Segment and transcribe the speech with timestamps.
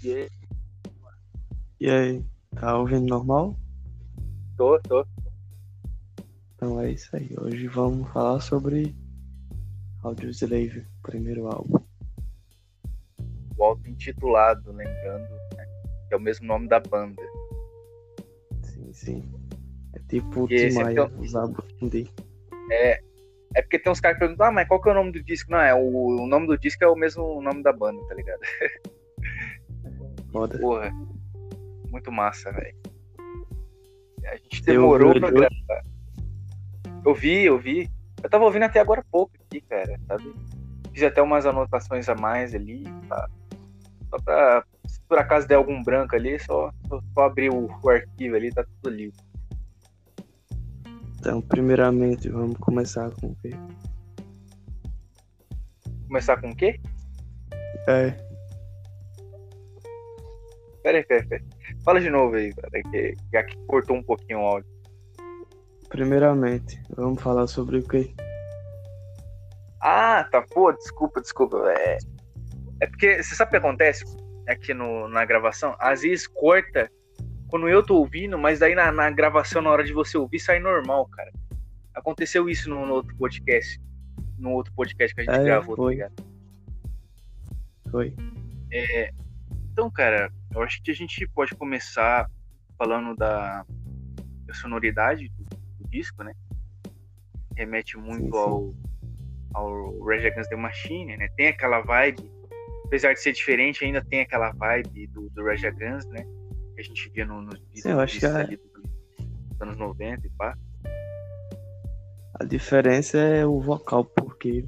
[0.00, 0.28] E aí?
[1.80, 2.24] E aí,
[2.54, 3.56] tá ouvindo normal?
[4.56, 5.04] Tô, tô.
[6.54, 7.34] Então é isso aí.
[7.40, 8.94] Hoje vamos falar sobre
[10.02, 11.78] Audioslave, primeiro álbum.
[13.56, 15.66] O álbum intitulado, lembrando, né,
[16.08, 17.22] que é o mesmo nome da banda.
[18.62, 19.32] Sim, sim.
[19.94, 21.64] É tipo o Tim Maia, é o- os álbuns.
[22.70, 23.00] É,
[23.54, 25.22] é porque tem uns caras que perguntam, ah, mas qual que é o nome do
[25.22, 25.50] disco?
[25.50, 28.40] Não, é o, o nome do disco é o mesmo nome da banda, tá ligado?
[30.32, 30.58] Foda.
[30.58, 30.90] Porra,
[31.90, 32.76] muito massa, velho.
[34.24, 35.84] A gente demorou pra gravar.
[37.04, 37.90] Eu vi, eu vi.
[38.22, 40.32] Eu tava ouvindo até agora pouco aqui, cara, sabe?
[40.92, 43.28] Fiz até umas anotações a mais ali, tá?
[44.08, 47.88] Só pra, se por acaso der algum branco ali, só, só, só abrir o, o
[47.88, 49.18] arquivo ali, tá tudo livre.
[51.18, 53.50] Então, primeiramente, vamos começar com o quê?
[56.06, 56.80] Começar com o quê?
[57.88, 58.31] É,
[60.82, 61.76] Pera aí, pera aí, pera aí.
[61.84, 64.70] Fala de novo aí, cara, que, que aqui cortou um pouquinho o áudio.
[65.88, 68.14] primeiramente, vamos falar sobre o quê?
[69.80, 71.58] Ah, tá, pô, desculpa, desculpa.
[71.72, 71.98] É,
[72.80, 74.04] é porque, você sabe o que acontece
[74.48, 75.74] aqui no, na gravação?
[75.78, 76.90] Às vezes corta
[77.48, 80.58] quando eu tô ouvindo, mas daí na, na gravação, na hora de você ouvir, sai
[80.58, 81.30] normal, cara.
[81.94, 83.78] Aconteceu isso no, no outro podcast.
[84.38, 85.92] No outro podcast que a gente É, gravou, tá foi.
[85.94, 86.24] ligado?
[87.90, 88.14] Foi.
[89.72, 92.26] Então, cara, eu acho que a gente pode começar
[92.78, 93.64] falando da,
[94.46, 96.32] da sonoridade do, do disco, né?
[97.56, 98.36] Remete muito Sim, sim.
[98.38, 98.74] ao,
[99.54, 101.28] ao Rage Against the Machine, né?
[101.36, 102.22] Tem aquela vibe,
[102.86, 106.24] apesar de ser diferente, ainda tem aquela vibe do, do Rage Against, né?
[106.74, 108.58] Que a gente via no- nos Sim, eu acho que é- dos
[109.50, 110.56] dos anos 90 e pá.
[112.40, 114.66] A diferença é o vocal, porque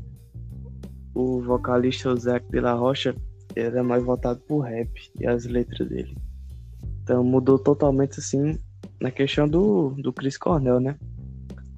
[1.14, 3.14] o vocalista o Zac de la Rocha
[3.56, 6.16] era mais voltado pro rap e as letras dele.
[7.02, 8.58] Então mudou totalmente assim
[9.01, 10.96] na questão do, do Chris Cornell, né?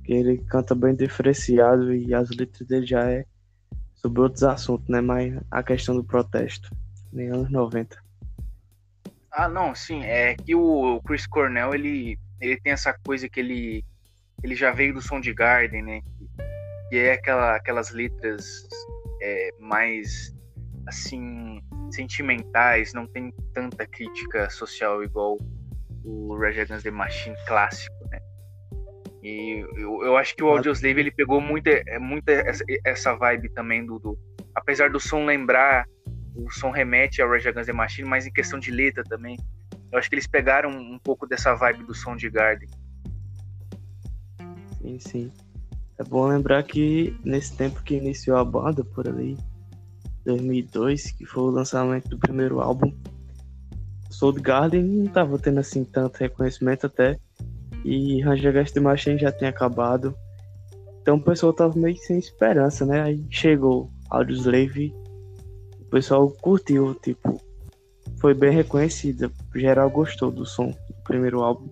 [0.04, 3.24] Que ele canta bem diferenciado e as letras dele já é
[3.94, 5.00] sobre outros assuntos, né?
[5.00, 6.70] Mas a questão do protesto,
[7.12, 7.96] nem anos 90.
[9.32, 13.84] Ah, não, sim, é que o Chris Cornell, ele, ele tem essa coisa que ele,
[14.42, 16.00] ele já veio do Soundgarden, né?
[16.88, 18.66] Que é aquela, aquelas letras
[19.20, 20.34] é, mais,
[20.86, 21.60] assim,
[21.90, 25.38] sentimentais, não tem tanta crítica social igual
[26.04, 28.20] o Rage Against the Machine clássico, né?
[29.22, 33.48] E eu, eu acho que o Audioslave, ele pegou muita, é, muita essa, essa vibe
[33.50, 34.18] também do, do...
[34.54, 35.84] Apesar do som lembrar
[36.36, 39.36] o som remete ao Rage Against the Machine, mas em questão de letra também.
[39.90, 42.68] Eu acho que eles pegaram um pouco dessa vibe do som de Garden.
[44.80, 45.32] Sim, sim.
[45.98, 49.36] É bom lembrar que nesse tempo que iniciou a banda, por ali,
[50.26, 52.92] 2002, que foi o lançamento do primeiro álbum,
[54.10, 57.18] Soul Garden não tava tendo assim tanto reconhecimento até,
[57.84, 60.14] e Rage Against the Machine já tinha acabado.
[61.00, 63.02] Então o pessoal tava meio sem esperança, né?
[63.02, 64.92] Aí chegou Audioslave,
[65.80, 67.40] o pessoal curtiu, tipo,
[68.20, 69.30] foi bem reconhecida.
[69.54, 71.70] Geral gostou do som do primeiro álbum.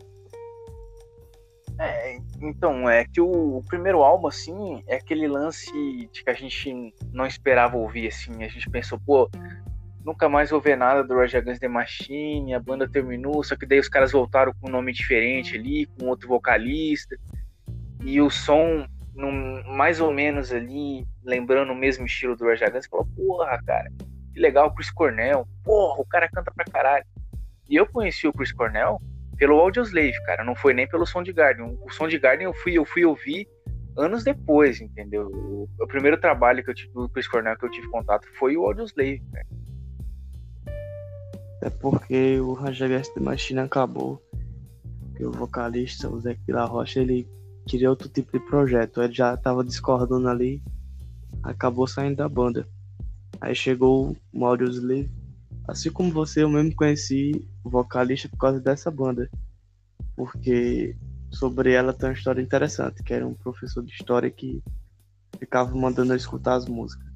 [2.44, 5.72] Então, é que o, o primeiro álbum, assim, é aquele lance
[6.12, 8.44] de que a gente não esperava ouvir, assim.
[8.44, 9.30] A gente pensou, pô,
[10.04, 13.64] nunca mais vou ver nada do Rage Against the Machine, a banda terminou, só que
[13.64, 17.16] daí os caras voltaram com um nome diferente ali, com outro vocalista.
[18.04, 18.86] E o som,
[19.66, 23.90] mais ou menos ali, lembrando o mesmo estilo do Rage Against, falou, porra, cara,
[24.34, 25.48] que legal, Chris Cornell.
[25.62, 27.06] Porra, o cara canta pra caralho.
[27.70, 29.00] E eu conheci o Chris Cornell
[29.44, 30.42] pelo Audioslave, cara.
[30.42, 31.78] Não foi nem pelo Soundgarden.
[31.82, 33.46] O Soundgarden eu fui, eu fui ouvir
[33.94, 35.26] anos depois, entendeu?
[35.26, 38.56] O, o primeiro trabalho que eu tive do Chris Cornell que eu tive contato foi
[38.56, 39.46] o Audioslave, cara.
[41.60, 44.18] É porque o Rage Against the Machine acabou.
[45.02, 47.28] Porque o vocalista, o Zé de la Rocha, ele
[47.66, 49.02] queria outro tipo de projeto.
[49.02, 50.62] Ele já tava discordando ali,
[51.42, 52.66] acabou saindo da banda.
[53.42, 55.10] Aí chegou o Audioslave.
[55.68, 59.30] Assim como você, eu mesmo conheci vocalista por causa dessa banda.
[60.16, 60.96] Porque
[61.30, 64.62] sobre ela tem uma história interessante, que era um professor de história que
[65.38, 67.06] ficava mandando eu escutar as músicas.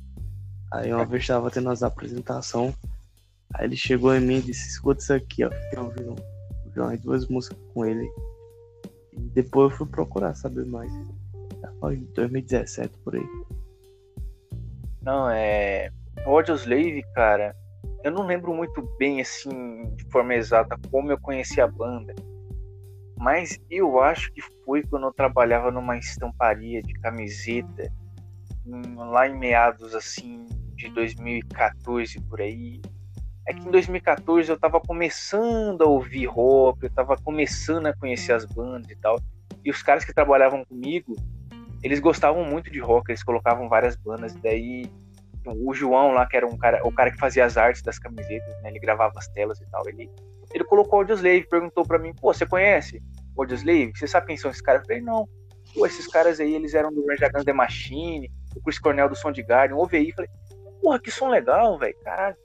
[0.73, 2.75] Aí uma vez estava tendo as apresentações,
[3.55, 5.51] aí ele chegou em mim e disse, escuta isso aqui, ó.
[5.51, 6.11] Fiquei ouvindo,
[6.67, 8.11] ouvi umas duas músicas com ele.
[9.13, 10.93] E depois eu fui procurar saber mais.
[11.61, 13.27] Já foi em 2017 por aí.
[15.03, 15.91] Não, é.
[16.27, 17.57] O Audioslave, cara,
[18.05, 22.15] eu não lembro muito bem, assim, de forma exata como eu conheci a banda.
[23.19, 27.93] Mas eu acho que foi quando eu trabalhava numa estamparia de camiseta,
[28.65, 30.47] hum, lá em meados, assim,
[30.77, 32.81] de 2014 por aí.
[33.47, 38.33] é que em 2014 eu tava começando a ouvir rock, eu tava começando a conhecer
[38.33, 39.19] as bandas e tal.
[39.65, 41.17] E os caras que trabalhavam comigo,
[41.83, 44.35] eles gostavam muito de rock, eles colocavam várias bandas.
[44.35, 44.85] Daí
[45.47, 48.63] o João lá, que era um cara, o cara que fazia as artes das camisetas,
[48.63, 48.71] né?
[48.71, 49.89] Ele gravava as telas e tal.
[49.89, 50.11] Ele,
[50.53, 53.03] ele colocou o Audioslave, perguntou para mim, pô, você conhece
[53.37, 53.93] o Audioslave?
[53.95, 54.83] Você sabe quem são esses caras?
[54.83, 55.29] Eu falei, não.
[55.75, 59.17] Pô, esses caras aí, eles eram do Rage Against the Machine, o Chris Cornell do
[59.17, 60.13] Som de Garden, ouve aí.
[60.13, 60.31] Falei,
[60.81, 62.37] porra, que som legal, velho, caralho.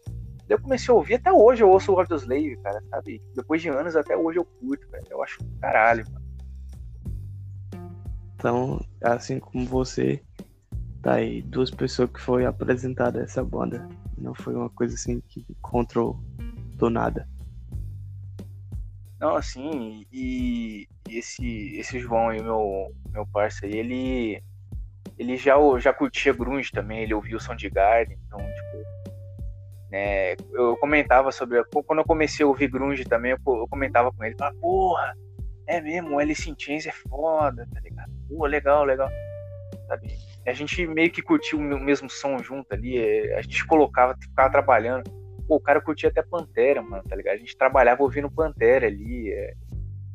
[0.48, 3.22] Daí eu comecei a ouvir, até hoje eu ouço o Audioslave, cara, sabe?
[3.34, 5.07] Depois de anos, até hoje eu curto, velho.
[5.10, 6.24] Eu acho caralho, mano.
[8.36, 10.22] Então, assim como você,
[11.04, 13.88] tá aí duas pessoas que foi apresentada essa banda.
[14.18, 16.18] Não foi uma coisa assim que encontrou
[16.78, 17.28] do nada.
[19.20, 24.42] Não, assim, e, e esse, esse João aí, meu, meu parceiro, ele,
[25.18, 28.84] ele já, já curtia grunge também, ele ouvia o Soundgarden, então, tipo,
[29.90, 34.26] né, eu comentava sobre, quando eu comecei a ouvir grunge também, eu, eu comentava com
[34.26, 35.16] ele, ah, porra,
[35.68, 38.12] é mesmo, o Alice in Chains é foda, tá ligado?
[38.28, 39.10] Pô, legal, legal.
[39.88, 40.18] Sabe?
[40.45, 44.51] A gente meio que curtiu o mesmo som junto ali, é, a gente colocava, ficava
[44.51, 45.10] trabalhando.
[45.48, 47.36] Pô, o cara curtia até Pantera, mano, tá ligado?
[47.36, 49.54] A gente trabalhava ouvindo Pantera ali, é,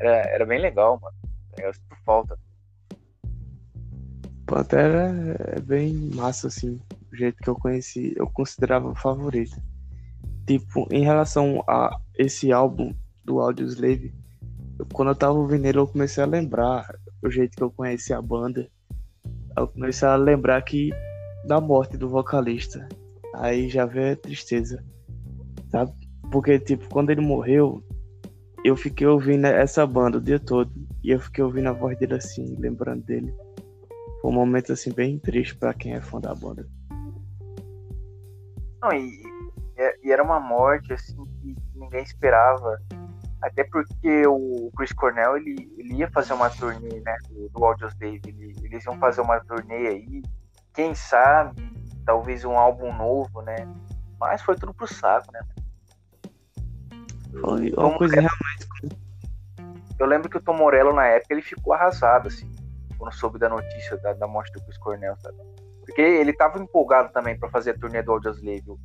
[0.00, 1.16] era, era bem legal, mano.
[1.56, 2.38] Tá eu sinto falta.
[4.46, 6.80] Pantera é bem massa, assim,
[7.12, 9.56] o jeito que eu conheci, eu considerava favorito.
[10.46, 14.14] Tipo, em relação a esse álbum do Audioslave,
[14.92, 16.88] quando eu tava ouvindo ele, eu comecei a lembrar
[17.22, 18.70] o jeito que eu conheci a banda.
[19.58, 20.90] Eu comecei a lembrar que
[21.44, 22.88] da morte do vocalista.
[23.34, 24.84] Aí já veio a tristeza,
[25.70, 25.92] sabe?
[26.30, 27.82] Porque, tipo, quando ele morreu,
[28.64, 30.70] eu fiquei ouvindo essa banda o dia todo.
[31.02, 33.32] E eu fiquei ouvindo a voz dele assim, lembrando dele.
[34.20, 36.68] Foi um momento, assim, bem triste para quem é fã da banda.
[38.82, 39.22] Não, e,
[40.02, 42.78] e era uma morte, assim, que ninguém esperava
[43.40, 47.16] até porque o Chris Cornell ele, ele ia fazer uma turnê, né?
[47.30, 48.20] Do, do Audioslave.
[48.26, 50.22] Ele, eles iam fazer uma turnê aí.
[50.74, 51.62] Quem sabe,
[52.04, 53.56] talvez um álbum novo, né?
[54.18, 55.40] Mas foi tudo pro saco, né?
[57.40, 58.98] Foi uma coisa realmente.
[59.98, 62.52] Eu lembro que o Tom Morello, na época, ele ficou arrasado, assim,
[62.96, 65.36] quando soube da notícia da, da morte do Chris Cornell, sabe?
[65.80, 68.64] Porque ele tava empolgado também para fazer a turnê do Audioslave.
[68.68, 68.78] O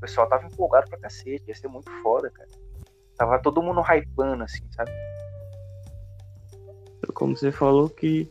[0.00, 2.48] pessoal tava empolgado pra cacete, ia ser muito foda, cara.
[3.20, 4.90] Tava todo mundo hypando, assim, sabe?
[7.12, 8.26] Como você falou que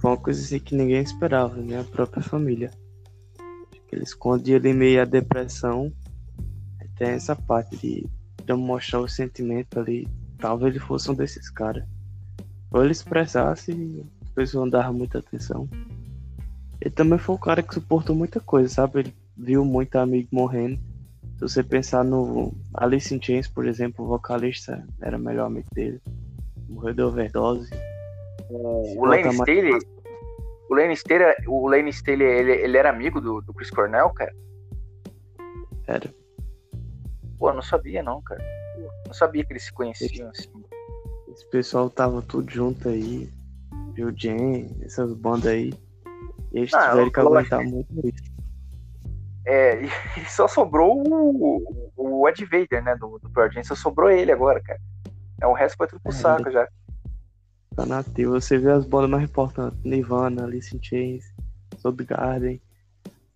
[0.00, 1.80] foi uma coisa assim que ninguém esperava, né?
[1.80, 2.70] A própria família.
[3.90, 5.92] Ele escondia ali meio a depressão.
[6.96, 8.08] Tem essa parte de,
[8.44, 10.06] de mostrar o sentimento ali.
[10.38, 11.82] Talvez ele fosse um desses caras.
[12.70, 13.72] Ou ele expressasse
[14.22, 15.68] a pessoa não dava muita atenção.
[16.80, 19.00] Ele também foi um cara que suportou muita coisa, sabe?
[19.00, 20.78] Ele viu muito amigo morrendo
[21.36, 25.68] se você pensar no Alice in Chains, por exemplo, o vocalista era o melhor amigo
[25.74, 26.00] dele.
[26.66, 27.70] Morreu de overdose.
[28.48, 29.78] O, o Lane Staley,
[30.70, 34.34] o Lane Staley, o Lane Staley ele, ele era amigo do, do Chris Cornell, cara?
[35.86, 36.12] Era.
[37.38, 38.42] Pô, não sabia não, cara.
[39.06, 40.64] Não sabia que eles se conheciam esse, assim.
[41.28, 43.30] Esse pessoal tava tudo junto aí.
[43.92, 45.70] Viu Jen, essas bandas aí.
[46.52, 48.35] E eles ah, tiveram que aguentar muito isso.
[49.46, 49.80] É,
[50.18, 54.32] e só sobrou o, o Ed Vader, né, do, do Pearl Jam, só sobrou ele
[54.32, 54.80] agora, cara.
[55.40, 56.68] É, o resto foi tudo pro é, saco já.
[57.74, 61.24] Tá nativo, você vê as bolas mais importantes, Nirvana, Alice in Chains,
[62.06, 62.60] Garden.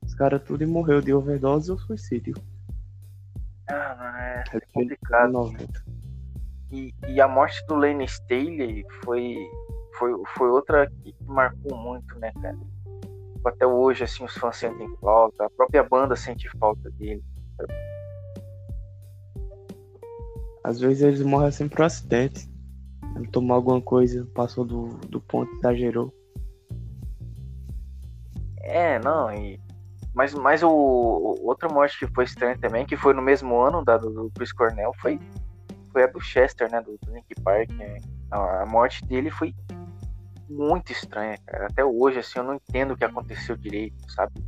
[0.02, 2.34] Os caras tudo morreu de overdose ou suicídio.
[3.68, 5.54] Ah, mano, é, é complicado.
[6.72, 9.36] E, e a morte do Lane Staley foi,
[9.98, 12.58] foi, foi outra que marcou muito, né, cara?
[13.44, 17.22] Até hoje assim os fãs sentem falta, a própria banda sente falta dele.
[20.62, 22.48] Às vezes eles morrem assim por acidente.
[23.16, 26.12] Ele tomou alguma coisa, passou do, do ponto, exagerou.
[28.58, 29.58] É, não, e.
[30.14, 33.84] Mas, mas o, o, outra morte que foi estranha também, que foi no mesmo ano
[33.84, 35.20] da do, do Chris Cornell, foi,
[35.92, 36.80] foi a do Chester, né?
[36.80, 37.70] Do, do Link Park.
[37.70, 37.98] Né?
[38.30, 39.54] A, a morte dele foi
[40.50, 41.66] muito estranha, cara.
[41.66, 44.44] Até hoje, assim, eu não entendo o que aconteceu direito, sabe?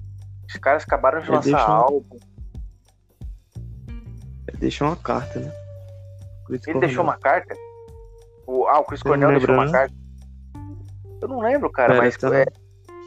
[0.47, 1.75] Os caras acabaram de lançar deixou...
[1.75, 2.18] álbum.
[4.49, 5.52] Ele deixou uma carta, né?
[6.66, 7.54] Ele deixou uma carta?
[8.47, 8.66] O...
[8.66, 9.94] Ah, o Chris Cornell deixou uma carta.
[11.23, 12.16] Eu não lembro, cara, Pera, mas.
[12.16, 12.37] Tá...
[12.37, 12.44] É...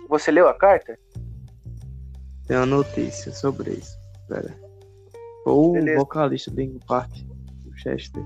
[0.07, 0.97] Você leu a carta?
[2.47, 3.97] Tem uma notícia sobre isso.
[4.27, 4.55] Pera.
[5.45, 7.11] Ou o vocalista do Park,
[7.67, 8.23] o Chester.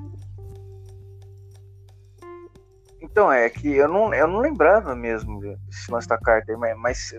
[3.12, 7.14] Então, é que eu não, eu não lembrava mesmo desse lance da carta, mas, mas,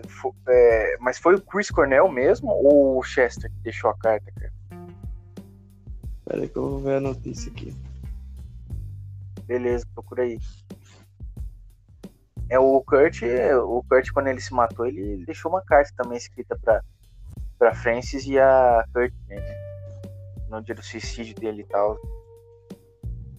[0.47, 4.53] é, mas foi o Chris Cornell mesmo ou o Chester que deixou a carta, cara?
[6.25, 7.75] Pera aí que eu vou ver a notícia aqui.
[9.45, 10.39] Beleza, procura aí.
[12.49, 13.21] É o Kurt,
[13.63, 16.81] o Kurt quando ele se matou, ele deixou uma carta também escrita pra,
[17.59, 19.37] pra Francis e a Kurt, né?
[20.49, 21.97] No dia do suicídio dele e tal.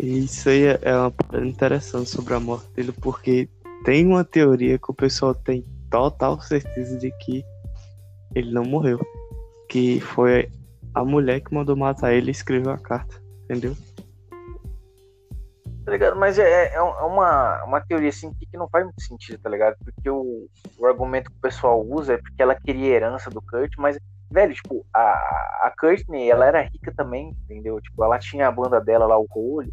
[0.02, 3.48] Isso aí é- é uma parada interessante sobre a morte dele, porque
[3.84, 7.44] tem uma teoria que o pessoal tem total certeza de que
[8.34, 8.98] ele não morreu.
[9.68, 10.50] Que foi
[10.92, 13.76] a mulher que mandou matar ele e escreveu a carta, entendeu?
[15.84, 16.16] Tá ligado?
[16.16, 19.76] Mas é, é é uma, uma teoria assim que não faz muito sentido, tá ligado?
[19.84, 23.72] Porque o, o argumento que o pessoal usa é porque ela queria herança do Kurt,
[23.78, 23.96] mas,
[24.30, 25.00] velho, tipo, a,
[25.66, 27.80] a Courtney, ela era rica também, entendeu?
[27.80, 29.72] Tipo, ela tinha a banda dela lá, o Cole.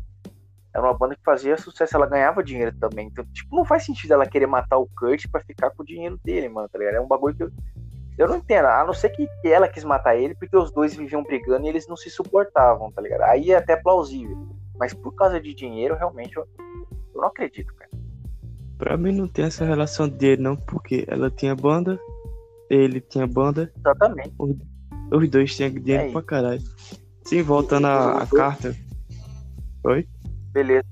[0.79, 3.07] Era uma banda que fazia sucesso, ela ganhava dinheiro também.
[3.07, 6.19] Então, tipo, não faz sentido ela querer matar o Kurt pra ficar com o dinheiro
[6.23, 6.95] dele, mano, tá ligado?
[6.95, 7.51] É um bagulho que eu,
[8.17, 8.65] eu não entendo.
[8.65, 11.87] A não ser que, ela quis matar ele porque os dois viviam brigando e eles
[11.87, 13.23] não se suportavam, tá ligado?
[13.23, 14.37] Aí é até plausível.
[14.77, 16.47] Mas por causa de dinheiro, realmente, eu,
[17.13, 17.89] eu não acredito, cara.
[18.77, 21.99] Pra mim não tem essa relação de dinheiro não, porque ela tinha banda,
[22.69, 24.33] ele tinha banda, Exatamente.
[25.11, 26.61] os dois tinham dinheiro É pra caralho.
[27.25, 28.73] Sim, voltando à Os carta.
[29.83, 30.07] Oi?
[30.51, 30.85] Beleza.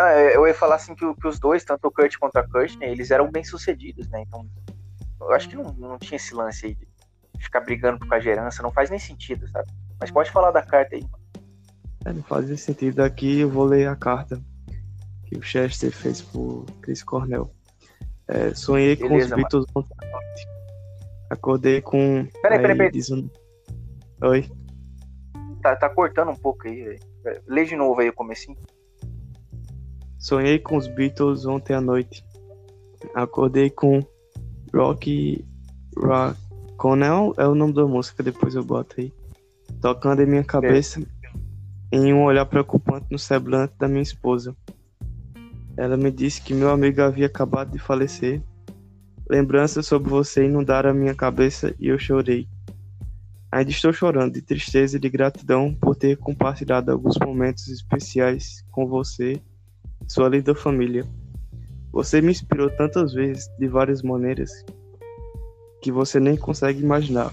[0.00, 2.88] É, eu ia falar assim que, que os dois, tanto o Kurt quanto a Courtney,
[2.90, 4.22] eles eram bem sucedidos, né?
[4.22, 4.46] Então,
[5.20, 8.28] eu acho que não, não tinha esse lance aí de ficar brigando por causa de
[8.30, 9.70] herança, não faz nem sentido, sabe?
[10.00, 11.22] Mas pode falar da carta aí, mano.
[12.04, 13.00] É, não fazia sentido.
[13.00, 14.42] Aqui eu vou ler a carta
[15.24, 17.52] que o Chester fez pro Chris Cornell.
[18.26, 20.48] É, sonhei com Beleza, os Beatles ontem à noite.
[21.30, 22.26] Acordei com.
[22.42, 23.02] Peraí, peraí, peraí.
[23.12, 23.30] um-
[24.26, 24.50] Oi.
[25.62, 27.42] Tá, tá cortando um pouco aí, velho.
[27.46, 28.58] Lê de novo aí o comecinho.
[30.22, 32.24] Sonhei com os Beatles ontem à noite.
[33.12, 34.00] Acordei com
[34.72, 35.44] Rock
[35.98, 39.12] Raconel é o nome da música, depois eu boto aí.
[39.80, 41.02] Tocando em minha cabeça
[41.90, 44.56] em um olhar preocupante no semblante da minha esposa.
[45.76, 48.40] Ela me disse que meu amigo havia acabado de falecer.
[49.28, 52.46] Lembranças sobre você inundaram a minha cabeça e eu chorei.
[53.50, 58.86] Ainda estou chorando de tristeza e de gratidão por ter compartilhado alguns momentos especiais com
[58.86, 59.42] você
[60.08, 61.04] sua linda família.
[61.92, 64.50] Você me inspirou tantas vezes, de várias maneiras,
[65.82, 67.32] que você nem consegue imaginar.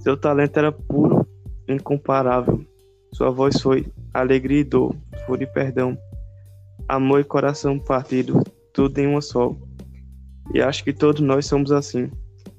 [0.00, 1.26] Seu talento era puro,
[1.68, 2.64] incomparável.
[3.12, 4.94] Sua voz foi alegria e dor,
[5.26, 5.96] fúria e perdão,
[6.88, 9.54] amor e coração partido, tudo em uma só.
[10.52, 12.10] E acho que todos nós somos assim.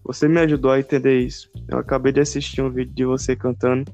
[0.06, 1.50] Você me ajudou a entender isso.
[1.68, 3.92] Eu acabei de assistir um vídeo de você cantando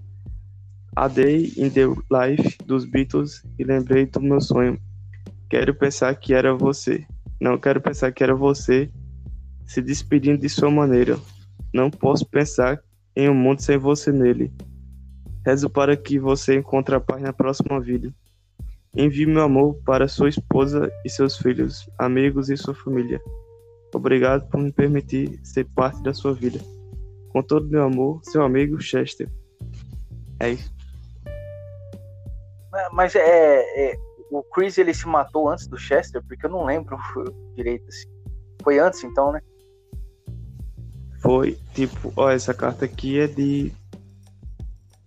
[0.96, 4.80] A Day in the Life dos Beatles e lembrei do meu sonho.
[5.50, 7.06] Quero pensar que era você.
[7.40, 8.92] Não quero pensar que era você
[9.66, 11.18] se despedindo de sua maneira.
[11.74, 12.82] Não posso pensar
[13.16, 14.52] em um mundo sem você nele.
[15.46, 18.14] Rezo para que você encontre a paz na próxima vida.
[18.96, 23.22] Envie meu amor para sua esposa e seus filhos, amigos e sua família.
[23.94, 26.60] Obrigado por me permitir ser parte da sua vida.
[27.30, 29.30] Com todo meu amor, seu amigo Chester.
[30.40, 30.76] É isso.
[32.92, 33.98] Mas é, é,
[34.32, 36.98] o Chris ele se matou antes do Chester, porque eu não lembro
[37.56, 38.08] direito assim.
[38.64, 39.42] Foi antes então, né?
[41.22, 43.72] Foi, tipo, ó, essa carta aqui é de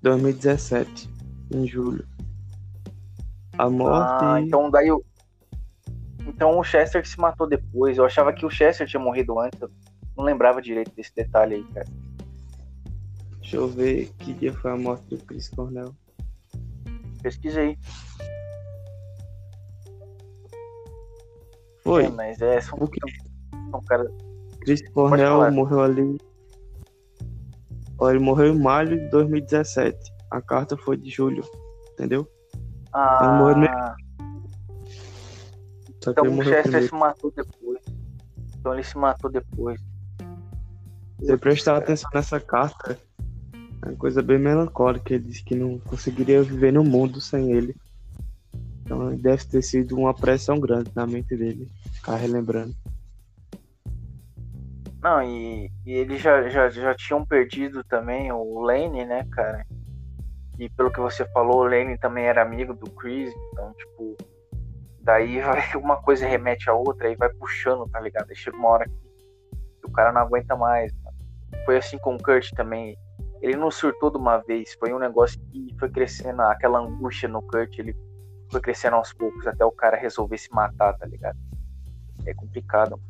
[0.02, 1.08] 2017,
[1.54, 2.04] em julho.
[3.58, 4.24] A morte.
[4.24, 5.04] Ah, então daí o.
[6.26, 7.98] Então o Chester que se matou depois.
[7.98, 9.60] Eu achava que o Chester tinha morrido antes.
[9.60, 9.70] Eu
[10.16, 11.86] não lembrava direito desse detalhe aí, cara.
[13.40, 15.94] Deixa eu ver que dia foi a morte do Chris Cornell.
[17.22, 17.76] Pesquisei.
[21.90, 22.04] Foi.
[22.04, 23.00] É, mas é, são, O que?
[23.70, 24.08] são cara.
[24.60, 26.18] Chris Cornell morreu ali.
[28.02, 29.98] Ele morreu em maio de 2017.
[30.30, 31.42] A carta foi de julho,
[31.92, 32.28] entendeu?
[32.94, 33.68] morreu.
[33.68, 33.96] Ah,
[36.02, 36.86] Só então ele o morreu Chester primeiro.
[36.86, 37.80] se matou depois.
[38.58, 39.80] Então ele se matou depois.
[39.80, 42.96] Se você prestar atenção nessa carta,
[43.82, 45.12] é uma coisa bem melancólica.
[45.12, 47.74] Ele disse que não conseguiria viver no mundo sem ele.
[48.82, 51.68] Então deve ter sido uma pressão grande na mente dele,
[52.00, 52.74] ficar relembrando.
[55.02, 59.66] Não, e, e eles já, já, já tinham perdido também o Lane, né, cara?
[60.58, 64.16] E pelo que você falou, o Lane também era amigo do Chris, então, tipo,
[65.00, 68.28] daí vai uma coisa remete a outra, aí vai puxando, tá ligado?
[68.28, 70.92] Aí chega uma hora que o cara não aguenta mais.
[71.02, 71.16] mano.
[71.64, 72.96] Foi assim com o Kurt também.
[73.40, 77.40] Ele não surtou de uma vez, foi um negócio que foi crescendo, aquela angústia no
[77.40, 77.96] Kurt, ele
[78.50, 81.38] foi crescendo aos poucos até o cara resolver se matar, tá ligado?
[82.26, 83.00] É complicado.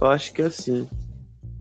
[0.00, 0.88] Eu acho que assim,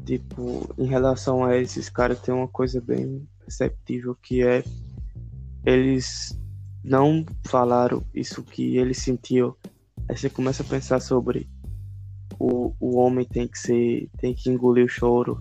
[0.05, 4.63] tipo, em relação a esses caras tem uma coisa bem perceptível que é
[5.65, 6.37] eles
[6.83, 9.55] não falaram isso que eles sentiam.
[10.07, 11.49] Aí você começa a pensar sobre
[12.39, 15.39] o, o homem tem que ser, tem que engolir o choro,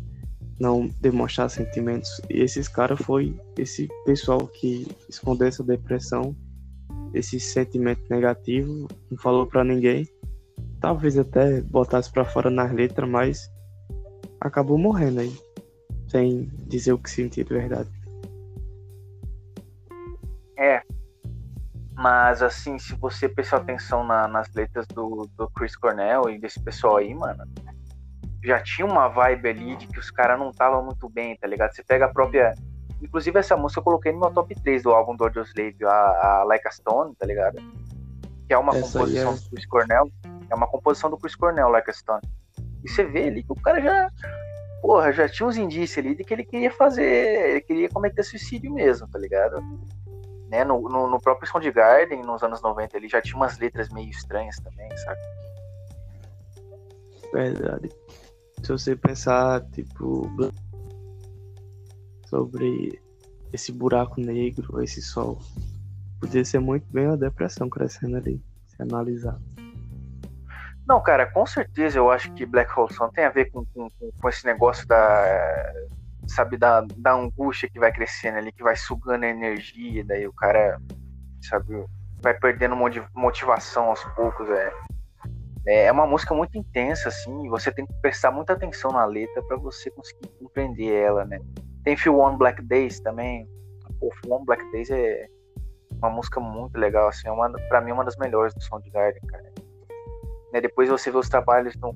[0.59, 2.21] não demonstrar sentimentos.
[2.31, 6.35] E esses caras foi esse pessoal que escondeu essa depressão,
[7.14, 10.06] esse sentimento negativo, não falou para ninguém.
[10.80, 13.50] Talvez até botasse para fora nas letras, mas
[14.40, 15.33] acabou morrendo aí,
[16.09, 17.90] sem dizer o que sentia de verdade.
[20.59, 20.83] É.
[21.94, 26.62] Mas assim, se você prestar atenção na, nas letras do, do Chris Cornell e desse
[26.62, 27.44] pessoal aí, mano,
[28.44, 31.75] já tinha uma vibe ali de que os caras não estavam muito bem, tá ligado?
[31.75, 32.54] Você pega a própria.
[33.04, 36.44] Inclusive, essa música eu coloquei no meu top 3 do álbum do Audioslave, a, a
[36.44, 37.58] Like a Stone, tá ligado?
[38.46, 39.34] Que é uma essa composição é...
[39.34, 40.11] do Chris Cornell.
[40.49, 42.23] É uma composição do Chris Cornell, Like a Stone.
[42.82, 44.11] E você vê ali que o cara já.
[44.80, 47.50] Porra, já tinha uns indícios ali de que ele queria fazer.
[47.50, 49.61] Ele queria cometer suicídio mesmo, tá ligado?
[50.49, 50.64] Né?
[50.64, 54.56] No, no, no próprio Soundgarden, nos anos 90, ele já tinha umas letras meio estranhas
[54.56, 55.20] também, sabe?
[57.32, 57.90] Verdade
[58.64, 60.26] se você pensar, tipo,
[62.26, 63.00] sobre
[63.52, 65.38] esse buraco negro, esse sol,
[66.21, 69.38] podia ser muito bem a depressão crescendo ali, se analisar.
[70.87, 73.88] Não, cara, com certeza eu acho que Black Hole Sun tem a ver com, com,
[74.21, 75.73] com esse negócio da,
[76.26, 80.33] sabe, da, da angústia que vai crescendo ali, que vai sugando a energia, daí o
[80.33, 80.78] cara,
[81.43, 81.85] sabe,
[82.21, 82.76] vai perdendo
[83.14, 84.73] motivação aos poucos, é.
[85.66, 89.43] É, é uma música muito intensa, assim, você tem que prestar muita atenção na letra
[89.45, 91.38] para você conseguir compreender ela, né?
[91.85, 93.49] Tem Feel One Black Days também.
[94.00, 95.29] Pô, Feel One Black Days é
[95.99, 99.23] uma música muito legal, assim, é uma, pra mim é uma das melhores do Soundgarden,
[99.26, 99.53] cara.
[100.53, 101.95] Né, depois você vê os trabalhos no,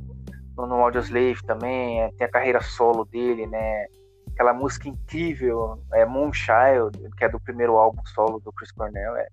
[0.57, 3.87] no, no Audioslave também, é, tem a carreira solo dele, né?
[4.33, 9.29] Aquela música incrível, é Moonchild, que é do primeiro álbum solo do Chris Cornell, é,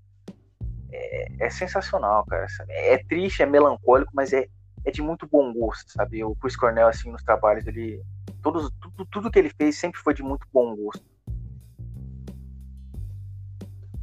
[0.91, 2.47] é, é, sensacional, cara.
[2.49, 2.73] Sabe?
[2.73, 4.47] É triste, é melancólico, mas é,
[4.84, 6.23] é de muito bom gosto, sabe?
[6.23, 8.01] O Chris Cornell, assim, nos trabalhos, ele.
[8.45, 11.03] Todos, tudo, tudo que ele fez sempre foi de muito bom gosto.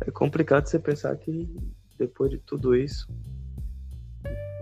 [0.05, 1.48] É complicado você pensar que
[1.96, 3.07] depois de tudo isso,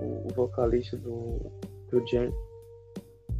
[0.02, 1.50] o, o vocalista do,
[1.90, 2.30] do Jen,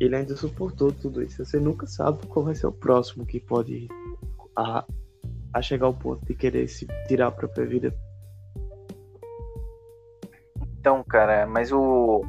[0.01, 1.45] ele ainda suportou tudo isso.
[1.45, 3.87] Você nunca sabe qual vai ser o próximo que pode
[4.57, 4.87] a,
[5.53, 7.95] a chegar ao ponto de querer se tirar a própria vida
[10.81, 12.23] então, cara, mas o.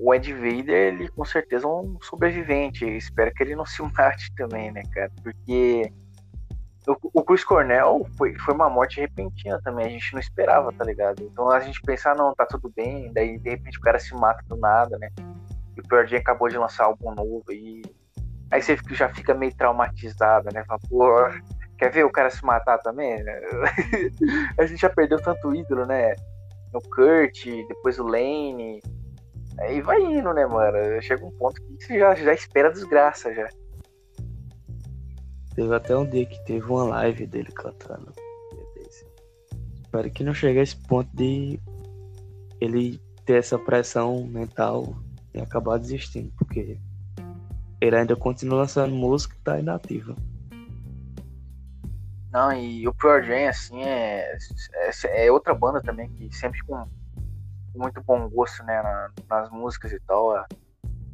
[0.00, 2.84] O Ed Vader, ele com certeza é um sobrevivente.
[2.84, 5.10] Eu espero que ele não se mate também, né, cara?
[5.22, 5.92] Porque
[6.86, 9.86] o, Chris Cornell foi, foi uma morte repentina também.
[9.86, 11.22] A gente não esperava, tá ligado?
[11.22, 13.12] Então a gente pensa, ah, não, tá tudo bem.
[13.12, 15.10] Daí de repente o cara se mata do nada, né?
[15.76, 17.82] E o Pearl acabou de lançar álbum novo e.
[18.50, 20.64] Aí você já fica meio traumatizado, né?
[20.64, 21.14] Fala, pô,
[21.76, 23.22] quer ver o cara se matar também?
[24.58, 26.14] a gente já perdeu tanto ídolo, né?
[26.72, 28.80] o Kurt, depois o Lane.
[29.60, 31.02] Aí vai indo, né, mano?
[31.02, 33.48] Chega um ponto que você já, já espera desgraça já.
[35.54, 38.12] Teve até um dia que teve uma live dele cantando.
[39.82, 41.58] Espero que não chegue a esse ponto de
[42.60, 44.94] ele ter essa pressão mental
[45.34, 46.78] e acabar desistindo, porque
[47.80, 50.14] ele ainda continua lançando música e tá inativa.
[52.30, 54.36] Não, e o Pure Jam, assim, é,
[54.74, 56.86] é, é, outra banda também que sempre com
[57.74, 60.44] muito bom gosto, né, na, nas músicas e tal.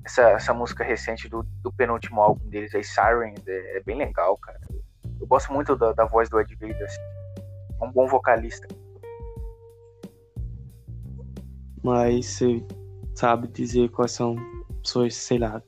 [0.05, 4.37] Essa, essa música recente do, do penúltimo álbum deles, aí, Siren, é, é, bem legal,
[4.38, 4.61] cara.
[5.21, 7.01] Eu gosto muito da, da voz do Ed Vader, assim.
[7.81, 8.69] É um bom vocalista.
[11.83, 12.64] Mas você
[13.14, 14.37] sabe dizer quais são
[14.83, 15.62] suas, sei lá,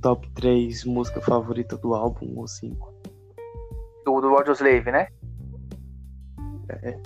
[0.00, 2.92] top 3 músicas favoritas do álbum ou 5?
[4.04, 5.08] do, do Audioslave, né?
[6.68, 6.98] É.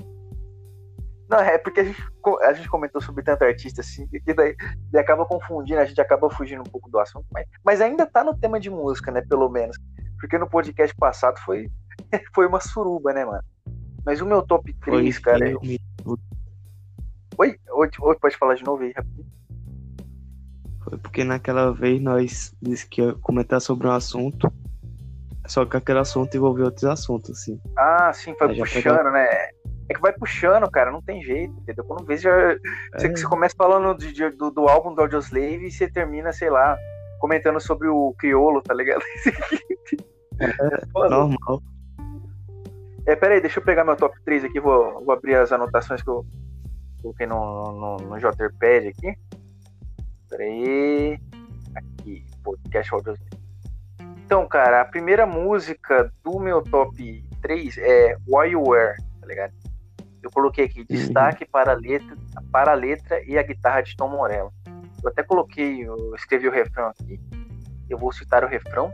[1.29, 2.03] Não, é porque a gente,
[2.43, 4.55] a gente comentou sobre tanto artista assim, que daí,
[4.93, 8.23] daí acaba confundindo, a gente acaba fugindo um pouco do assunto, mas, mas ainda tá
[8.23, 9.23] no tema de música, né?
[9.29, 9.77] Pelo menos.
[10.21, 11.69] Porque no podcast passado foi,
[12.35, 13.43] foi uma suruba, né, mano?
[14.05, 15.51] Mas o meu top 3, foi cara.
[15.51, 15.61] Eu...
[17.39, 17.59] Oi?
[17.71, 17.91] Oi?
[18.01, 18.17] Oi?
[18.21, 19.27] Pode falar de novo aí, rapidinho.
[20.85, 24.49] Foi porque naquela vez nós disse que ia comentar sobre um assunto
[25.49, 27.61] só que aquele assunto envolveu outros assuntos, assim.
[27.77, 29.27] Ah, sim, foi Aí puxando, né?
[29.89, 31.85] É que vai puxando, cara, não tem jeito, entendeu?
[31.85, 32.31] Quando vê, já.
[32.31, 32.59] É.
[32.97, 36.51] Você, você começa falando de, de, do, do, álbum do Audioslave e você termina, sei
[36.51, 36.77] lá,
[37.21, 39.03] comentando sobre o Criolo, tá ligado?
[40.39, 41.63] É, normal.
[43.07, 46.11] É, peraí, deixa eu pegar meu top 3 aqui, vou, vou abrir as anotações que
[46.11, 46.27] eu
[47.01, 49.15] coloquei no, no, no JPad aqui.
[50.29, 51.19] Peraí.
[51.77, 53.37] Aqui, podcast Audioslave.
[54.25, 59.53] Então, cara, a primeira música do meu top 3 é Why You Were, tá ligado?
[60.27, 61.51] Eu coloquei aqui destaque uhum.
[61.53, 62.17] para, a letra,
[62.51, 64.53] para a letra e a guitarra de Tom Morello.
[65.01, 67.21] Eu até coloquei, eu escrevi o refrão aqui.
[67.89, 68.89] Eu vou citar o refrão,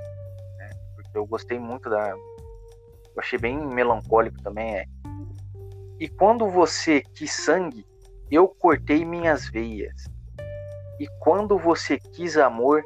[0.58, 2.10] né, porque eu gostei muito da.
[2.10, 2.18] Eu
[3.16, 4.76] achei bem melancólico também.
[4.76, 4.84] É.
[5.98, 7.86] E quando você quis sangue,
[8.30, 10.04] eu cortei minhas veias.
[11.00, 12.82] E quando você quis amor,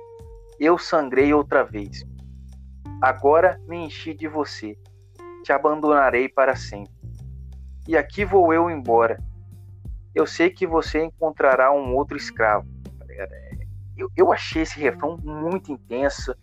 [0.60, 2.04] eu sangrei outra vez.
[3.02, 4.78] Agora me enchi de você.
[5.42, 6.94] Te abandonarei para sempre.
[7.86, 9.18] E aqui vou eu embora.
[10.14, 12.66] Eu sei que você encontrará um outro escravo.
[13.96, 16.34] Eu, eu achei esse refrão muito intenso.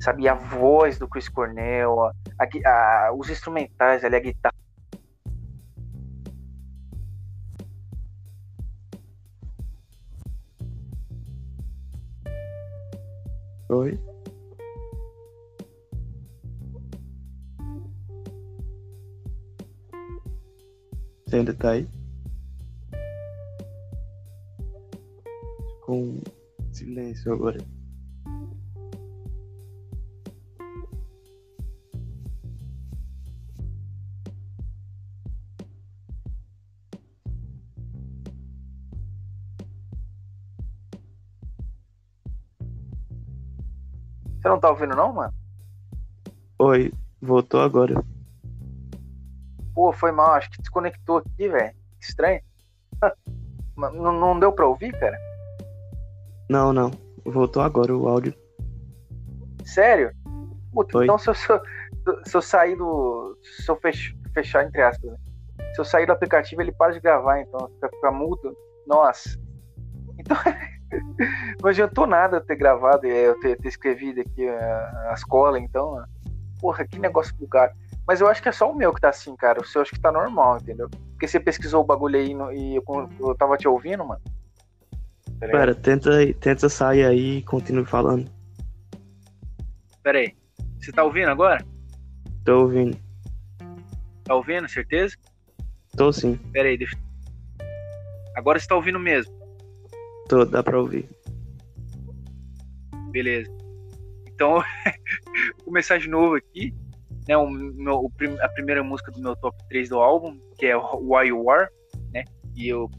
[0.00, 2.12] Sabe, a voz do Chris Cornell, a,
[2.66, 4.54] a, os instrumentais ali, a guitarra
[13.70, 14.09] Oi?
[21.30, 21.88] Você ainda tá aí?
[25.86, 26.20] Com
[26.72, 27.58] silêncio agora.
[44.34, 45.32] Você não tá ouvindo não, mano?
[46.58, 48.04] Oi, voltou agora.
[49.90, 51.74] Pô, foi mal, acho que desconectou aqui, velho.
[52.00, 52.40] Estranho.
[53.76, 55.18] não, não deu pra ouvir, cara?
[56.48, 56.92] Não, não.
[57.24, 58.32] Voltou agora o áudio.
[59.64, 60.12] Sério?
[60.72, 61.60] Puta, então se eu, se, eu,
[62.24, 63.36] se eu sair do.
[63.42, 65.18] Se eu fech, fechar, entre aspas, né?
[65.74, 68.56] Se eu sair do aplicativo, ele para de gravar, então fica, fica mudo.
[68.86, 69.36] Nossa.
[70.18, 70.36] Então.
[71.60, 75.60] não adiantou nada eu ter gravado e eu ter, ter escrevido aqui uh, as colas,
[75.60, 76.04] então.
[76.60, 77.74] Porra, que negócio bugado.
[78.10, 79.60] Mas eu acho que é só o meu que tá assim, cara.
[79.60, 80.90] O seu acho que tá normal, entendeu?
[81.12, 82.82] Porque você pesquisou o bagulho aí no, e eu,
[83.20, 84.20] eu tava te ouvindo, mano.
[85.38, 88.28] Tá Pera, tenta, tenta sair aí e continue falando.
[90.02, 90.36] Pera aí.
[90.80, 91.64] Você tá ouvindo agora?
[92.44, 92.98] Tô ouvindo.
[94.24, 95.14] Tá ouvindo, certeza?
[95.96, 96.34] Tô sim.
[96.52, 96.98] Pera aí, deixa.
[98.34, 99.32] Agora você tá ouvindo mesmo?
[100.28, 101.08] Tô, dá pra ouvir.
[103.12, 103.48] Beleza.
[104.26, 104.54] Então,
[105.58, 106.74] vou começar de novo aqui.
[107.30, 110.76] Né, o meu, o, a primeira música do meu top 3 do álbum, que é
[110.76, 111.70] Why You Are,
[112.12, 112.24] né?
[112.56, 112.90] E eu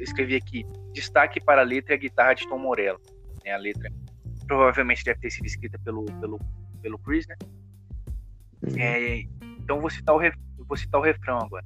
[0.00, 3.00] escrevi aqui destaque para a letra e a guitarra de Tom Morello.
[3.44, 3.88] Né, a letra
[4.48, 6.40] provavelmente deve ter sido escrita pelo, pelo,
[6.82, 7.36] pelo Chris, né?
[8.66, 8.80] Uhum.
[8.80, 9.20] É,
[9.60, 10.34] então vou citar, o ref,
[10.66, 11.64] vou citar o refrão agora.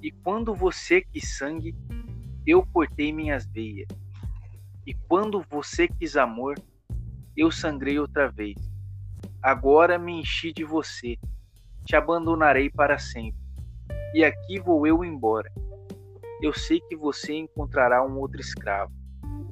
[0.00, 1.74] E quando você quis sangue,
[2.46, 3.88] eu cortei minhas veias.
[4.86, 6.54] E quando você quis amor,
[7.36, 8.54] eu sangrei outra vez.
[9.44, 11.18] Agora me enchi de você.
[11.84, 13.38] Te abandonarei para sempre.
[14.14, 15.52] E aqui vou eu embora.
[16.40, 18.90] Eu sei que você encontrará um outro escravo.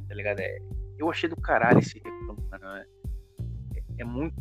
[0.09, 0.41] Tá ligado?
[0.41, 0.59] É,
[0.97, 2.67] eu achei do caralho esse refrão, mano.
[2.69, 2.87] É,
[3.99, 4.35] é muito.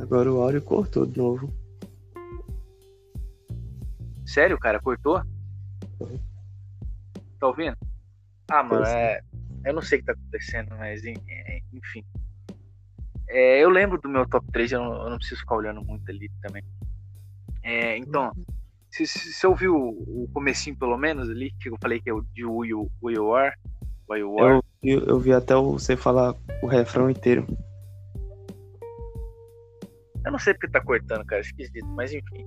[0.00, 1.52] Agora o áudio cortou de novo.
[4.24, 4.80] Sério, cara?
[4.80, 5.20] Cortou?
[7.38, 7.76] Tá ouvindo?
[8.48, 9.20] Ah, mano, é...
[9.64, 11.02] eu não sei o que tá acontecendo, mas
[11.72, 12.04] enfim.
[13.28, 16.08] É, eu lembro do meu top 3, eu não, eu não, preciso ficar olhando muito
[16.10, 16.62] ali também.
[17.62, 18.30] É, então,
[18.90, 22.14] se, se, você ouviu o, o comecinho pelo menos ali, que eu falei que é
[22.14, 23.56] o de Who You, Are, you are.
[24.08, 27.44] Eu, eu, eu vi até você falar o refrão inteiro.
[30.24, 32.46] Eu não sei porque tá cortando, cara, esquisito, mas enfim.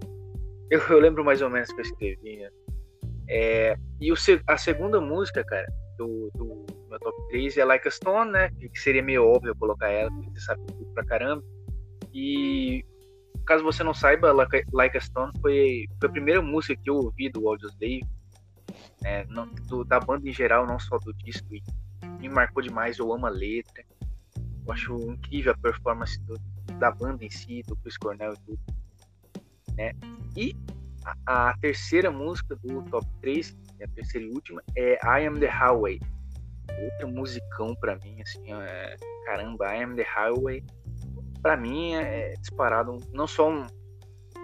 [0.69, 2.38] Eu, eu lembro mais ou menos que eu escrevi.
[2.38, 2.49] Né?
[3.27, 4.15] É, e o,
[4.47, 5.67] a segunda música, cara,
[5.99, 8.49] do, do meu top 3 é Like a Stone, né?
[8.51, 11.43] Que seria meio óbvio colocar ela, porque você sabe tudo pra caramba.
[12.13, 12.83] E
[13.45, 16.95] caso você não saiba, Like, like a Stone foi, foi a primeira música que eu
[16.95, 18.05] ouvi do Audioslave,
[19.01, 19.25] né?
[19.25, 21.47] Não, do, da banda em geral, não só do disco.
[21.53, 21.62] E
[22.19, 23.83] me marcou demais, eu amo a letra.
[24.65, 26.39] Eu acho incrível a performance do,
[26.79, 28.59] da banda em si, do Chris Cornell e tudo.
[29.75, 29.91] Né?
[30.35, 30.55] E
[31.25, 35.39] a, a, terceira música do top 3, é a terceira e última, é I Am
[35.39, 35.99] The Highway.
[36.81, 40.63] Outra musicão pra mim, assim, é, caramba, I Am The Highway,
[41.41, 43.65] pra mim é, é disparado, não só um,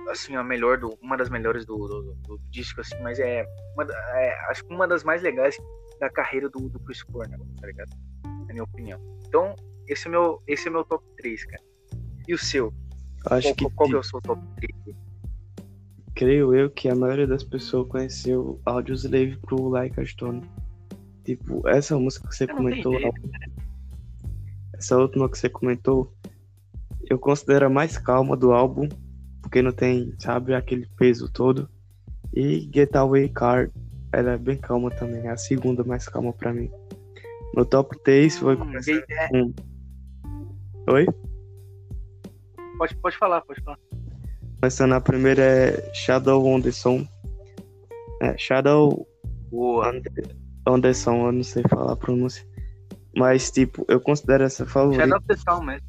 [0.09, 3.85] assim, a melhor do, uma das melhores do, do, do disco, assim, mas é, uma,
[4.15, 5.57] é, acho que uma das mais legais
[5.99, 7.89] da carreira do, do Chris Cornell, tá ligado?
[8.23, 8.99] Na minha opinião.
[9.27, 9.55] Então,
[9.87, 11.63] esse é meu, esse é meu top 3, cara.
[12.27, 12.73] E o seu?
[13.27, 14.97] Acho qual, que qual, qual é o seu top 3?
[16.15, 20.41] Creio eu que a maioria das pessoas conheceu Audioslave pro Like a Stone.
[21.25, 22.93] Tipo, essa música que você comentou.
[24.73, 26.13] essa última que você comentou,
[27.09, 28.87] eu considero a mais calma do álbum,
[29.41, 31.69] porque não tem, sabe, aquele peso todo.
[32.33, 33.69] E Getaway Car,
[34.11, 36.71] ela é bem calma também, é a segunda mais calma pra mim.
[37.53, 38.73] No top 3 foi Hum,
[39.09, 39.53] é, com.
[40.91, 41.05] Oi?
[42.77, 43.79] pode, pode falar, pode falar.
[44.65, 47.05] Começando a primeira é Shadow on the Sun.
[48.19, 49.07] É, Shadow
[49.51, 49.93] Boa.
[50.67, 52.43] on the Sun, eu não sei falar a pronúncia.
[53.15, 55.07] Mas, tipo, eu considero essa favorita.
[55.07, 55.87] Shadow Sound mesmo.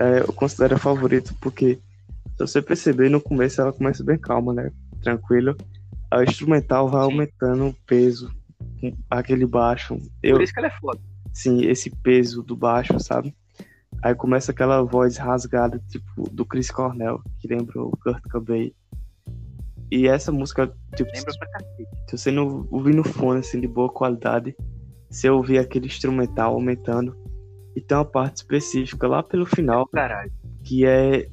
[0.00, 1.78] É, eu considero a favorita porque,
[2.38, 4.72] se você perceber, no começo ela começa bem calma, né?
[5.02, 5.54] Tranquilo.
[6.10, 7.12] A instrumental vai Sim.
[7.12, 8.34] aumentando o peso,
[9.10, 9.98] aquele baixo.
[10.22, 10.98] Eu, Por isso que ela é foda.
[11.34, 13.34] sim, esse peso do baixo, sabe?
[14.02, 18.72] Aí começa aquela voz rasgada, tipo, do Chris Cornell, que lembra o Kurt Cobain.
[19.90, 21.88] E essa música, tipo, Lembra pra cacete.
[22.08, 24.56] se você não ouvir no fone, assim, de boa qualidade,
[25.10, 27.16] você ouvir aquele instrumental aumentando.
[27.76, 30.32] E tem uma parte específica lá pelo final, Caralho.
[30.64, 31.28] que é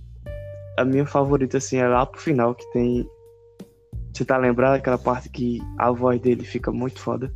[0.78, 3.08] a minha favorita, assim, é lá pro final, que tem.
[4.14, 7.32] Você tá lembrado daquela parte que a voz dele fica muito foda?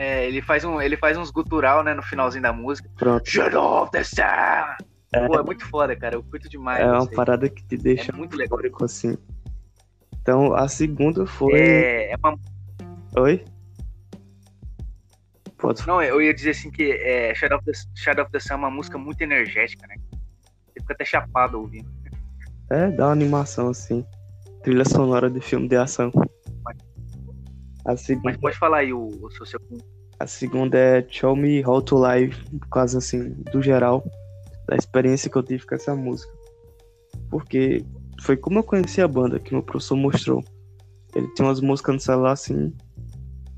[0.00, 2.88] É, ele, faz um, ele faz uns gutural, né, no finalzinho da música.
[2.96, 3.28] Pronto.
[3.28, 4.82] Shadow of the Sound.
[5.12, 6.14] É, Pô, é muito foda, cara.
[6.14, 6.80] Eu curto demais.
[6.80, 8.58] é uma parada que te deixa É muito legal.
[8.80, 9.18] assim.
[10.22, 11.52] Então, a segunda foi.
[11.52, 12.38] É, é uma
[13.18, 13.44] Oi?
[15.58, 18.54] Pode Não, eu ia dizer assim que é, Shadow, of the, Shadow of the Sun
[18.54, 19.96] é uma música muito energética, né?
[20.68, 21.90] Você fica até chapado ouvindo.
[22.70, 24.02] É, dá uma animação, assim.
[24.62, 26.10] Trilha sonora de filme de ação.
[27.84, 29.82] A segunda, Mas pode falar aí o, o seu segundo.
[30.18, 34.04] a segunda é Show Me How to Live, por causa, assim, do geral,
[34.66, 36.32] da experiência que eu tive com essa música.
[37.30, 37.84] Porque
[38.22, 40.44] foi como eu conheci a banda, que meu professor mostrou.
[41.14, 42.72] Ele tinha umas músicas no celular, assim,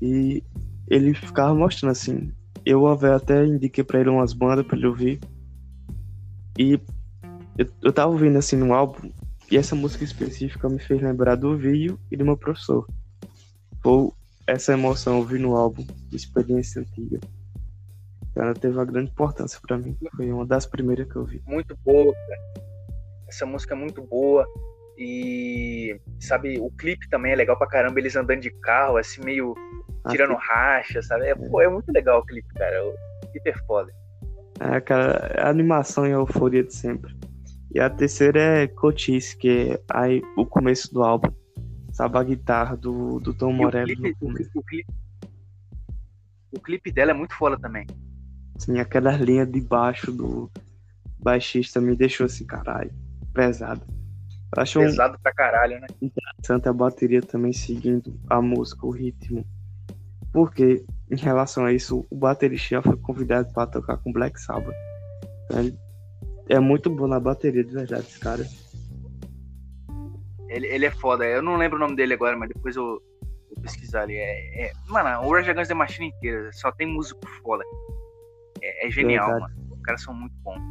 [0.01, 0.43] e
[0.89, 2.31] ele ficava mostrando, assim.
[2.65, 5.19] Eu até indiquei pra ele umas bandas pra ele ouvir.
[6.57, 6.79] E
[7.57, 9.11] eu, eu tava ouvindo, assim, no álbum,
[9.51, 12.87] e essa música específica me fez lembrar do vídeo e do meu professor.
[13.83, 14.09] Foi
[14.47, 17.19] essa emoção ouvir no álbum, experiência antiga.
[18.35, 19.95] Ela teve uma grande importância pra mim.
[20.15, 21.41] Foi uma das primeiras que eu vi.
[21.45, 22.41] Muito boa, cara.
[23.27, 24.47] Essa música é muito boa.
[24.97, 27.99] E, sabe, o clipe também é legal pra caramba.
[27.99, 29.53] Eles andando de carro, assim, meio
[30.09, 31.27] tirando racha, sabe?
[31.27, 32.83] É, pô, é muito legal o clipe, cara.
[32.85, 33.91] O clipe é foda.
[34.59, 37.15] É aquela a animação e a euforia de sempre.
[37.73, 41.31] E a terceira é Cotice, que é aí, o começo do álbum.
[41.93, 44.49] Sabe a guitarra do, do Tom E o Morello clipe, no o, começo.
[44.55, 44.93] o clipe,
[46.51, 47.85] o clipe dela é muito foda também.
[48.55, 50.51] Assim, aquela linha de baixo do
[51.19, 52.91] baixista me deixou assim, caralho,
[53.31, 53.81] pesado.
[54.57, 55.87] Acho um, Pesado pra caralho, né?
[56.01, 59.45] interessante a bateria também seguindo a música, o ritmo.
[60.31, 64.75] Porque, em relação a isso, o baterista foi convidado para tocar com Black Sabbath.
[65.45, 65.77] Então, ele
[66.49, 68.45] é muito bom na bateria, de verdade, esse cara.
[70.53, 71.25] Ele, ele é foda.
[71.25, 73.01] Eu não lembro o nome dele agora, mas depois eu
[73.49, 74.15] vou pesquisar ali.
[74.15, 74.71] É, é...
[74.87, 77.63] Mano, o Rage Against the Machine inteira só tem músico foda.
[78.61, 79.53] É, é genial, Verdade.
[79.55, 79.73] mano.
[79.73, 80.61] Os caras são muito bons.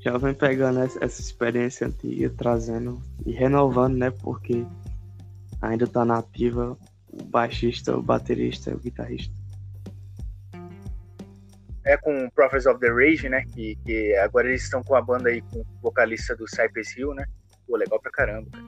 [0.00, 4.10] Já vem pegando essa essa experiência antiga, trazendo e renovando, né?
[4.10, 4.66] Porque
[5.60, 6.76] ainda tá na ativa
[7.08, 9.34] o baixista, o baterista e o guitarrista.
[11.84, 13.44] É com o Prophets of the Rage, né?
[13.52, 17.14] Que, que agora eles estão com a banda aí com o vocalista do Cypress Hill,
[17.14, 17.24] né?
[17.70, 18.50] Pô, legal pra caramba.
[18.50, 18.64] cara.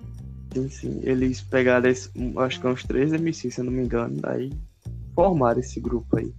[0.55, 1.01] Sim, sim.
[1.03, 4.51] Eles pegaram, esse, acho que uns três MCs, se eu não me engano, aí
[5.15, 6.33] formaram esse grupo aí.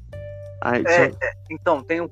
[0.62, 1.18] aí É, só-
[1.52, 2.08] Então, tem um,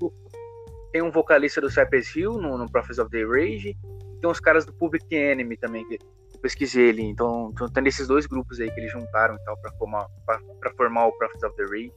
[0.92, 3.70] tem um vocalista do Cypress Hill no, no Prophets of the Rage.
[3.70, 5.96] E tem uns caras do Public Enemy também, que
[6.34, 7.04] eu pesquisei ali.
[7.04, 10.40] Então, então tem esses dois grupos aí que eles juntaram e tal pra formar, pra,
[10.60, 11.94] pra formar o Prophets of the Rage.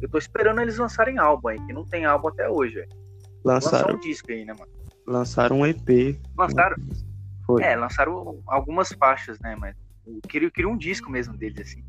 [0.00, 2.88] Eu tô esperando eles lançarem álbum aí, que não tem álbum até hoje, velho.
[3.44, 4.70] Lançar lançaram, um disco aí, né, mano?
[5.06, 6.18] lançaram um EP.
[6.36, 6.76] Lançaram,
[7.48, 7.62] Foi.
[7.62, 9.74] é, lançaram algumas faixas, né, mas
[10.06, 11.82] eu queria, eu queria um disco mesmo deles, assim.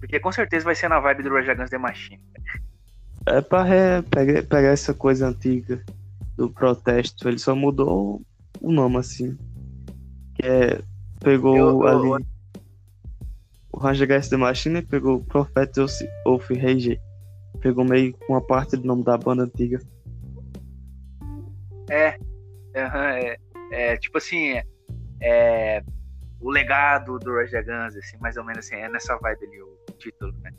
[0.00, 2.20] Porque com certeza vai ser na vibe do Rage Against the Machine.
[3.26, 5.84] É pra re- pegar, pegar essa coisa antiga
[6.36, 7.28] do protesto.
[7.28, 8.20] Ele só mudou
[8.60, 9.36] o nome, assim.
[10.34, 10.82] Que é.
[11.20, 12.26] Pegou Eu- eu- ali.
[13.70, 15.78] O Rage Against the Machine pegou o Prophet
[16.26, 16.98] of- Rage.
[17.60, 19.78] Pegou meio com uma parte do nome da banda antiga.
[21.90, 22.16] É,
[22.76, 23.36] aham, é,
[23.70, 24.64] é, tipo assim, é,
[25.22, 25.82] é,
[26.40, 29.76] o legado do Rage Against, assim, mais ou menos assim, é nessa vibe ali o
[29.98, 30.50] título, né?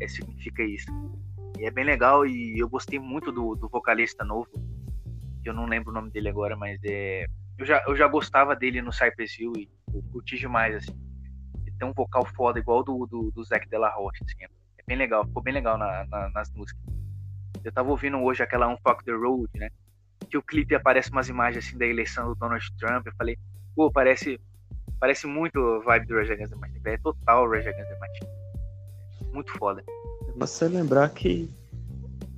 [0.00, 0.86] É, significa isso.
[1.58, 4.48] E é bem legal e eu gostei muito do, do vocalista novo,
[5.42, 7.26] que eu não lembro o nome dele agora, mas é,
[7.58, 10.96] eu já, eu já gostava dele no Cypress Hill e eu curti demais, assim.
[11.66, 14.96] Ele tem um vocal foda, igual do, do, do Zac Della Rocha, assim, é bem
[14.96, 16.82] legal, ficou bem legal na, na- nas músicas.
[17.64, 19.68] Eu tava ouvindo hoje aquela Unfuck the Road, né?
[20.28, 23.06] Que o clipe aparece umas imagens assim da eleição do Donald Trump.
[23.06, 23.38] Eu falei,
[23.74, 24.40] pô, parece,
[25.00, 26.80] parece muito vibe do Rage Against the Machine.
[26.84, 29.32] É total Rage Against the Machine.
[29.32, 29.82] Muito foda.
[30.36, 31.48] Mas você lembrar que,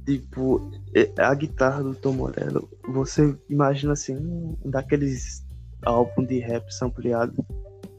[0.04, 0.70] tipo,
[1.18, 5.44] a guitarra do Tom Morello, você imagina assim, um daqueles
[5.84, 7.44] álbuns de rap ampliado,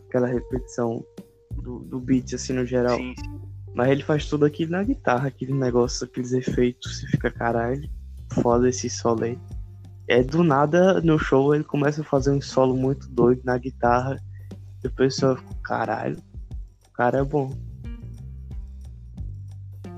[0.08, 1.06] aquela repetição
[1.52, 2.98] do, do beat, assim, no geral.
[2.98, 3.42] Sim, sim.
[3.74, 7.90] Mas ele faz tudo aquilo na guitarra, aquele negócio, aqueles efeitos, você fica, caralho,
[8.32, 9.38] foda esse solo aí.
[10.08, 14.22] É do nada no show ele começa a fazer um solo muito doido na guitarra.
[14.84, 16.18] E o pessoal fica, caralho,
[16.88, 17.52] o cara é bom.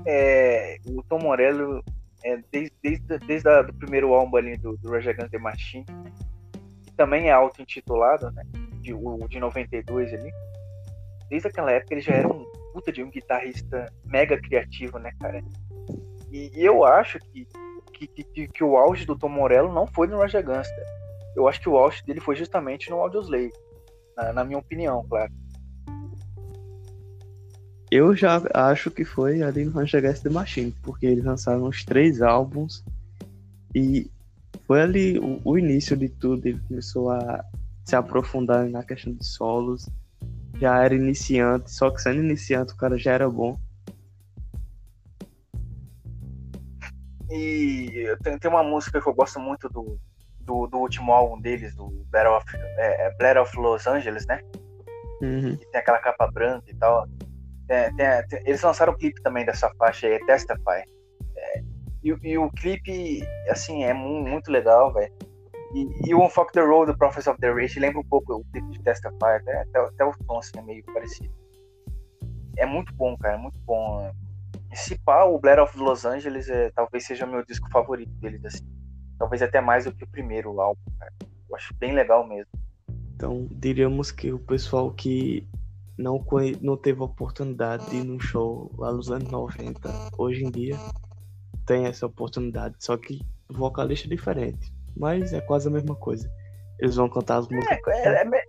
[0.06, 1.84] É, o Tom Morello,
[2.24, 5.84] é, desde, desde, desde o primeiro álbum ali do, do Rage Against the Machine,
[6.82, 8.42] que também é auto-intitulado, né?
[8.80, 10.32] De, o de 92 ali.
[11.28, 15.42] Desde aquela época ele já era um puta de um guitarrista mega criativo, né, cara?
[16.32, 17.46] E, e eu acho que,
[18.06, 20.70] que, que, que, o auge do Tom Morello não foi no Rage Against.
[21.34, 23.52] Eu acho que o auge dele foi justamente no Audioslave,
[24.16, 25.32] na, na minha opinião, claro.
[27.90, 32.20] Eu já acho que foi ali no Against the Machine, porque eles lançaram os três
[32.20, 32.84] álbuns
[33.74, 34.10] e
[34.66, 36.46] foi ali o, o, início de tudo.
[36.46, 37.42] Ele começou a
[37.84, 39.88] se aprofundar na questão de solos.
[40.60, 43.58] Já era iniciante, só que sendo iniciante o cara já era bom.
[47.30, 49.98] E tem, tem uma música que eu gosto muito do,
[50.40, 54.40] do, do último álbum deles, do Battle of, é, Battle of Los Angeles, né?
[55.20, 55.56] Uhum.
[55.56, 57.06] Que tem aquela capa branca e tal.
[57.66, 60.82] Tem, tem, tem, eles lançaram o clipe também dessa faixa aí, Testify.
[61.36, 61.62] É,
[62.02, 65.12] e, e, o clipe, assim, é muito legal, velho.
[65.74, 68.44] E, e, o Unfuck the Road do Prophets of the Rage lembra um pouco o
[68.52, 71.34] clipe de Testify, até, até, até o tom assim, é meio parecido.
[72.56, 74.10] É muito bom, cara, é muito bom.
[74.74, 78.66] Se pá, o Blair of Los Angeles é, talvez seja meu disco favorito deles, assim.
[79.18, 81.12] Talvez até mais do que o primeiro álbum, cara.
[81.48, 82.52] Eu acho bem legal mesmo.
[83.14, 85.48] Então, diríamos que o pessoal que
[85.98, 86.24] não,
[86.60, 90.76] não teve a oportunidade de ir num show lá nos anos 90, hoje em dia
[91.66, 96.30] tem essa oportunidade, só que vocalista é diferente, mas é quase a mesma coisa.
[96.78, 97.94] Eles vão cantar as músicas.
[97.94, 98.44] É, é, é...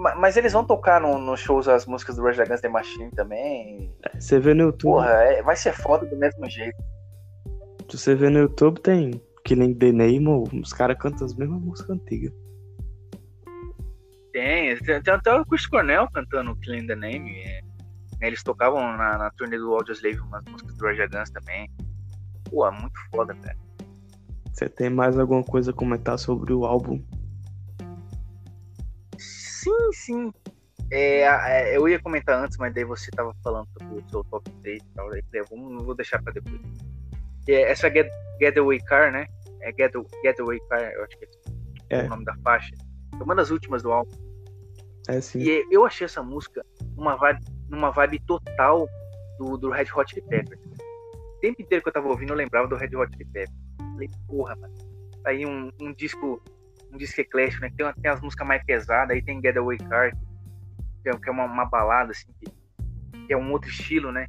[0.00, 3.94] Mas eles vão tocar nos no shows as músicas do Rage Against the Machine também.
[4.18, 4.94] Você vê no YouTube.
[4.94, 6.82] Porra, é, vai ser foda do mesmo jeito.
[7.90, 10.26] Se você vê no YouTube, tem Killing the Name,
[10.62, 12.32] os caras cantam as mesmas músicas antigas.
[14.32, 17.30] Tem, tem até o Chris Cornell cantando Killing the Name.
[17.42, 17.60] É,
[18.22, 21.70] eles tocavam na, na turnê do Audioslave umas músicas do Rage Against também.
[22.48, 23.56] Pô, é muito foda, cara.
[24.52, 27.02] Você tem mais alguma coisa a comentar sobre o álbum?
[29.62, 30.32] Sim, sim.
[30.90, 34.50] É, é, eu ia comentar antes, mas daí você tava falando sobre o seu top
[34.62, 35.10] 3 e tal.
[35.10, 36.60] Daí eu vou, vou deixar pra depois.
[37.48, 39.26] É, essa Get, Getaway Car, né?
[39.60, 39.92] É Get,
[40.24, 41.28] Getaway Car, eu acho que
[41.90, 42.02] é, é.
[42.04, 42.74] o nome da faixa
[43.18, 44.10] é uma das últimas do álbum.
[45.08, 45.40] É, sim.
[45.40, 46.64] E eu achei essa música
[46.96, 48.88] uma vibe, numa vibe total
[49.38, 50.60] do, do Red Hot Chili Peppers.
[50.60, 53.58] O tempo inteiro que eu tava ouvindo, eu lembrava do Red Hot Chili Peppers.
[53.78, 54.74] Falei, porra, mano.
[55.22, 56.42] Tá aí um, um disco
[56.92, 57.72] um disco eclético, né?
[57.76, 60.12] Tem, tem as músicas mais pesadas, aí tem Getaway Car,
[61.02, 62.50] que é, que é uma, uma, balada, assim, que,
[63.26, 64.26] que, é um outro estilo, né?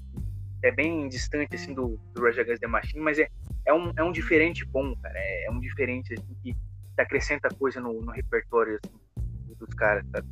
[0.64, 3.28] É bem distante, assim, do, do Rage Against the Machine, mas é,
[3.66, 5.18] é, um, é um diferente bom, cara.
[5.18, 6.56] É, é um diferente, assim, que
[6.98, 10.28] acrescenta coisa no, no repertório assim, dos caras, sabe?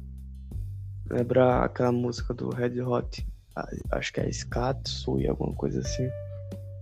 [1.10, 3.26] Lembra aquela música do Red Hot?
[3.92, 6.08] Acho que é Skatsui, alguma coisa assim.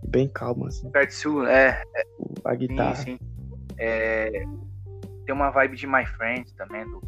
[0.09, 0.87] Bem calma, assim.
[0.87, 2.03] Skatsui, é, é.
[2.43, 2.95] A guitarra.
[2.95, 3.19] Sim, sim.
[3.77, 4.45] É,
[5.27, 7.01] tem uma vibe de My Friend também, do,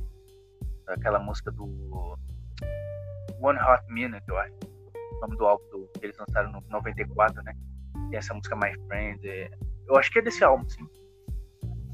[0.86, 1.64] daquela música do
[3.42, 4.54] One Hot Minute, eu acho.
[5.14, 7.54] O nome do álbum do, que eles lançaram no 94, né?
[8.10, 9.26] Tem essa música My Friend.
[9.26, 9.50] É,
[9.88, 10.86] eu acho que é desse álbum, sim.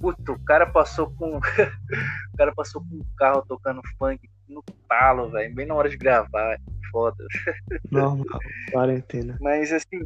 [0.02, 1.38] Puta, o cara passou com.
[1.38, 5.54] o cara passou com um carro tocando funk no talo, velho.
[5.54, 6.58] Bem na hora de gravar.
[6.92, 7.23] Foda.
[7.92, 8.40] Normal,
[8.71, 9.38] quarentena.
[9.40, 10.02] Mas assim.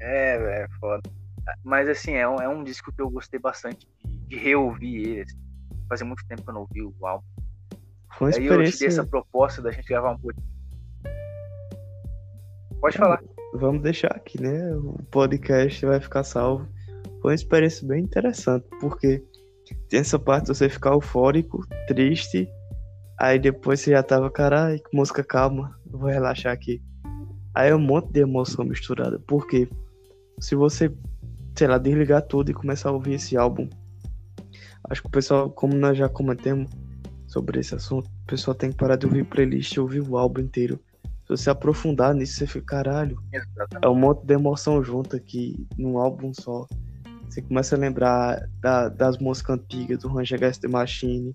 [0.00, 1.10] É, velho, foda.
[1.64, 5.22] Mas assim, é um, é um disco que eu gostei bastante de, de reouvir ele.
[5.22, 5.38] Assim.
[5.88, 7.24] Fazia muito tempo que eu não ouvi o álbum.
[8.18, 10.46] Foi Aí eu te dei essa proposta da gente gravar um pouquinho.
[12.80, 13.22] Pode falar.
[13.54, 14.74] Vamos deixar aqui, né?
[14.76, 16.66] O podcast vai ficar salvo
[17.22, 19.24] foi uma experiência bem interessante, porque
[19.88, 22.48] tem essa parte de você ficar eufórico, triste,
[23.18, 26.82] aí depois você já tava, caralho, música calma, vou relaxar aqui.
[27.54, 29.68] Aí é um monte de emoção misturada, porque
[30.40, 30.92] se você,
[31.56, 33.68] sei lá, desligar tudo e começar a ouvir esse álbum,
[34.90, 36.68] acho que o pessoal, como nós já comentamos
[37.26, 40.40] sobre esse assunto, o pessoal tem que parar de ouvir playlist e ouvir o álbum
[40.42, 40.78] inteiro.
[41.22, 43.84] Se você aprofundar nisso, você fica, caralho, Exatamente.
[43.84, 46.66] é um monte de emoção junto aqui num álbum só.
[47.28, 51.32] Você começa a lembrar da- das músicas antigas do Range Against the Machine.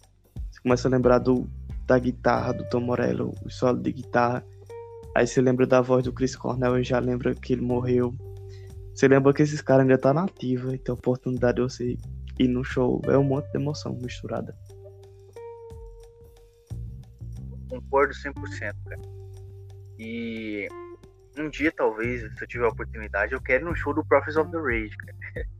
[0.51, 1.49] Você começa a lembrar do,
[1.87, 4.45] da guitarra do Tom Morello, o solo de guitarra.
[5.15, 8.13] Aí você lembra da voz do Chris Cornell e já lembra que ele morreu.
[8.93, 11.97] Você lembra que esses caras ainda tá na ativa e tem a oportunidade de você
[12.39, 13.01] ir no show.
[13.05, 14.55] É um monte de emoção misturada.
[17.69, 19.01] Concordo 100%, cara.
[19.99, 20.67] E
[21.37, 24.37] um dia, talvez, se eu tiver a oportunidade, eu quero ir no show do Prophets
[24.37, 25.17] of the Rage, cara.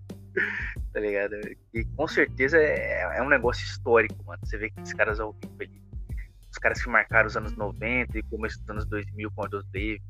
[0.93, 1.35] tá ligado?
[1.73, 4.39] E com certeza é, é um negócio histórico, mano.
[4.43, 5.81] Você vê que esses caras ao vivo ali,
[6.51, 9.65] os caras que marcaram os anos 90 e começo dos anos 2000 com a Dos
[9.67, 10.01] Dave,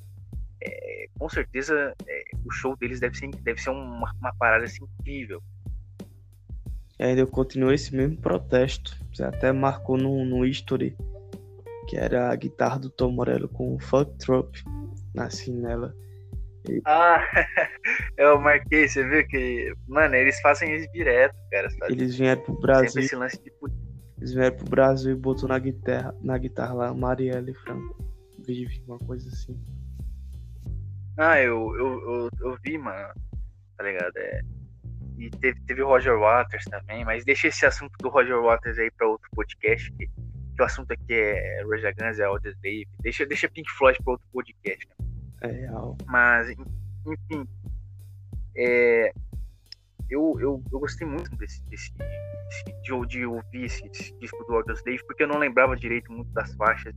[0.61, 4.83] é, com certeza é, o show deles deve ser, deve ser uma, uma parada assim,
[4.99, 5.41] incrível.
[6.99, 8.97] E ainda continuou esse mesmo protesto.
[9.13, 10.95] Você até marcou no, no history
[11.87, 14.51] que era a guitarra do Tom Morello com o Fuck Trop
[15.17, 15.95] assim nela.
[16.85, 17.23] Ah,
[18.17, 19.73] eu marquei, você viu que.
[19.87, 21.69] Mano, eles fazem isso direto, cara.
[21.69, 21.93] Sabe?
[21.93, 23.01] Eles vieram pro Brasil,
[24.17, 27.97] eles vieram pro Brasil e botou na guitarra, na guitarra lá Marielle Franco.
[28.45, 29.57] Vive, uma coisa assim.
[31.17, 33.13] Ah, eu, eu, eu, eu vi, mano.
[33.77, 34.17] Tá ligado?
[34.17, 34.41] É.
[35.17, 38.91] E teve, teve o Roger Waters também, mas deixa esse assunto do Roger Waters aí
[38.91, 42.87] pra outro podcast, que, que o assunto aqui é Roger Guns, é Aldous Dave.
[42.99, 44.87] Deixa, deixa Pink Floyd pra outro podcast.
[45.41, 45.97] É real.
[46.05, 47.47] Mas, enfim.
[48.55, 49.11] É,
[50.09, 51.91] eu, eu, eu gostei muito desse, desse,
[52.83, 56.31] de, de ouvir esse, esse disco do Aldous Dave, porque eu não lembrava direito muito
[56.31, 56.93] das faixas.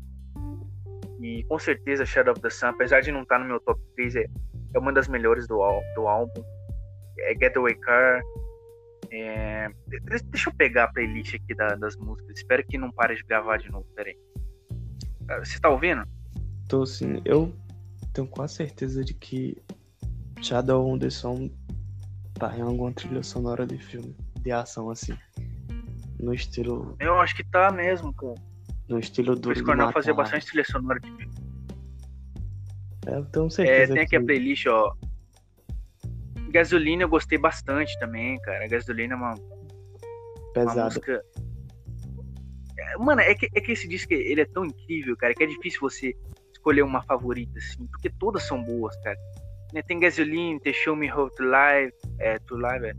[1.21, 4.17] E com certeza Shadow of the Sun, apesar de não estar no meu top 3,
[4.17, 4.27] é,
[4.75, 5.59] é uma das melhores do,
[5.95, 6.43] do álbum.
[7.19, 8.23] É Getaway Car.
[9.11, 10.01] É, de-
[10.31, 12.37] deixa eu pegar a playlist aqui da- das músicas.
[12.39, 13.85] Espero que não pare de gravar de novo.
[13.97, 14.19] Pera aí.
[15.29, 16.05] Ah, Você tá ouvindo?
[16.65, 17.53] Então, assim, eu
[18.13, 19.57] tenho quase certeza de que
[20.41, 21.51] Shadow on the Sun
[22.35, 25.17] tá em alguma trilha sonora de filme, de ação, assim.
[26.19, 28.35] No estilo, Eu acho que tá mesmo, cara.
[28.89, 31.31] no estilo do Chris Cornell fazia bastante trilha sonora de filme.
[33.07, 34.95] É, eu tenho É, certeza tem aqui a que playlist, ó.
[36.51, 38.67] Gasolina eu gostei bastante também, cara.
[38.69, 40.85] Gasolina é uma, uma pesada.
[40.85, 41.23] música.
[42.79, 45.47] É, Mano, é que, é que esse disco ele é tão incrível, cara, que é
[45.47, 46.15] difícil você
[46.53, 49.17] escolher uma favorita, assim, porque todas são boas, cara.
[49.73, 52.93] Né, Tem Gasoline, tem Show Me How to Live, é, to Live, é,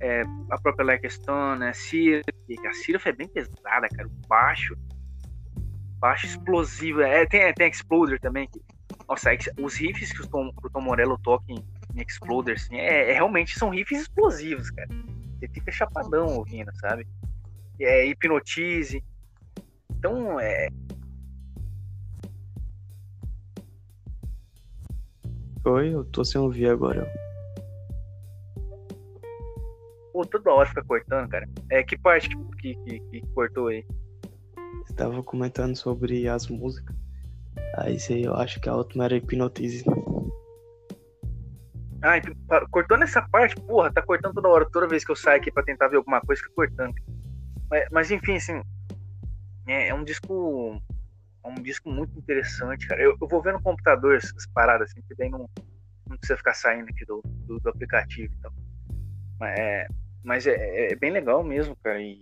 [0.00, 2.24] é, a própria Like a Stone, a Syrup.
[2.26, 4.08] A é bem pesada, cara.
[4.08, 4.74] O baixo,
[5.98, 7.00] baixo explosivo.
[7.02, 8.48] É, tem, tem Exploder também.
[8.48, 8.60] que-
[9.08, 11.56] nossa, é os riffs que o Tom, que o Tom Morello toca em,
[11.94, 14.88] em Exploder, assim, é, é- realmente são riffs explosivos, cara.
[15.38, 17.06] Você fica chapadão ouvindo, sabe?
[17.80, 19.02] É, hipnotize.
[19.98, 20.68] Então, é,
[25.66, 27.10] Oi, eu tô sem ouvir agora.
[30.12, 31.48] pô, toda hora fica cortando, cara.
[31.70, 33.84] É, que parte que, que, que- que cortou aí?
[34.86, 36.94] Você tava comentando sobre as músicas.
[37.78, 39.84] Aí sei, eu acho que a última era Hipnotize.
[42.16, 44.68] Então, pa- cortou nessa parte, porra, tá cortando toda hora.
[44.70, 46.94] Toda vez que eu saio aqui pra tentar ver alguma coisa, fica cortando.
[47.70, 48.60] Mas, mas, enfim, assim,
[49.66, 50.80] é, é um disco.
[51.44, 53.02] É um disco muito interessante, cara.
[53.02, 55.48] Eu, eu vou ver no computador essas paradas, assim, que daí não,
[56.08, 58.52] não precisa ficar saindo aqui do, do, do aplicativo e tal.
[59.38, 59.86] Mas é,
[60.22, 62.00] mas é, é bem legal mesmo, cara.
[62.00, 62.20] E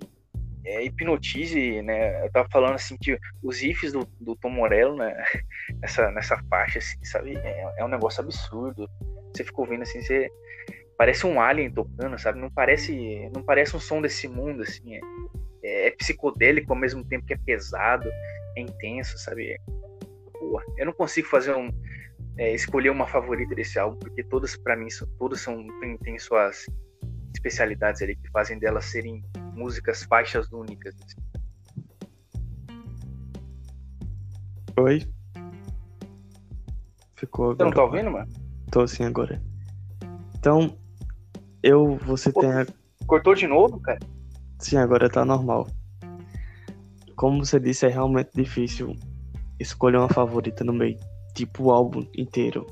[0.64, 2.24] é, hipnotize, né?
[2.24, 5.14] Eu tava falando assim que os riffs do, do Tom Morello, né?
[5.80, 7.37] Nessa, nessa faixa, assim, sabe?
[7.37, 8.89] É, é um negócio absurdo.
[9.35, 10.28] Você fica ouvindo assim, você
[10.97, 12.39] parece um alien tocando, sabe?
[12.39, 14.97] Não parece, não parece um som desse mundo, assim.
[15.62, 18.09] É, é psicodélico ao mesmo tempo que é pesado,
[18.57, 19.57] é intenso, sabe?
[20.33, 21.70] Porra, eu não consigo fazer um
[22.39, 26.18] é, escolher uma favorita desse álbum, porque todas para mim são, todas são tem, tem
[26.18, 26.66] suas
[27.35, 29.22] especialidades ali que fazem delas serem
[29.55, 30.95] músicas faixas únicas.
[30.95, 31.20] assim.
[34.78, 35.03] Oi?
[37.16, 38.41] Ficou Você não tá ouvindo, mano?
[38.72, 39.38] Tô assim agora.
[40.34, 40.78] Então,
[41.62, 42.40] eu, você Pô.
[42.40, 42.66] tem a...
[43.06, 43.98] Cortou de novo, cara?
[44.58, 45.68] Sim, agora tá normal.
[47.14, 48.96] Como você disse, é realmente difícil
[49.60, 50.98] escolher uma favorita no meio.
[51.34, 52.66] Tipo o álbum inteiro.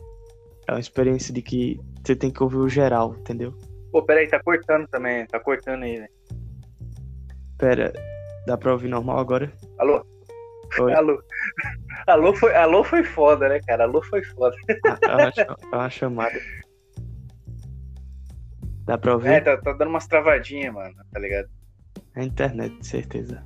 [0.67, 3.53] É uma experiência de que você tem que ouvir o geral, entendeu?
[3.93, 6.09] Pô, peraí, tá cortando também, tá cortando aí, né?
[7.59, 7.93] Pera,
[8.47, 9.53] dá pra ouvir normal agora?
[9.79, 10.03] Alô?
[10.81, 10.93] Oi?
[10.97, 11.23] Alô?
[12.07, 13.85] Alô foi, alô foi foda, né, cara?
[13.85, 14.55] Alô foi foda.
[15.09, 16.41] É uma, cha- uma chamada.
[18.85, 19.29] Dá pra ouvir?
[19.33, 21.49] É, tá, tá dando umas travadinhas, mano, tá ligado?
[22.17, 23.45] É internet, de certeza.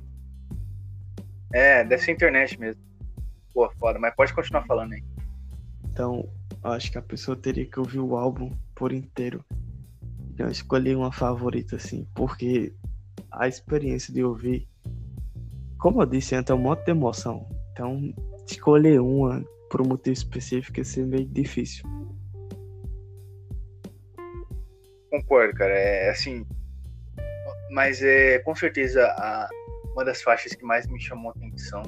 [1.53, 2.81] É, deve ser internet mesmo.
[3.53, 5.03] Pô, foda, mas pode continuar falando aí.
[5.91, 6.27] Então,
[6.63, 9.43] acho que a pessoa teria que ouvir o álbum por inteiro.
[10.37, 12.73] Eu escolhi uma favorita, assim, porque
[13.31, 14.67] a experiência de ouvir,
[15.77, 17.47] como eu disse antes, é um monte de emoção.
[17.71, 18.13] Então,
[18.45, 21.85] escolher uma por um motivo específico ia ser meio difícil.
[25.09, 25.73] Concordo, cara.
[25.73, 26.45] É assim.
[27.71, 29.49] Mas é com certeza a,
[29.93, 31.83] uma das faixas que mais me chamou a atenção,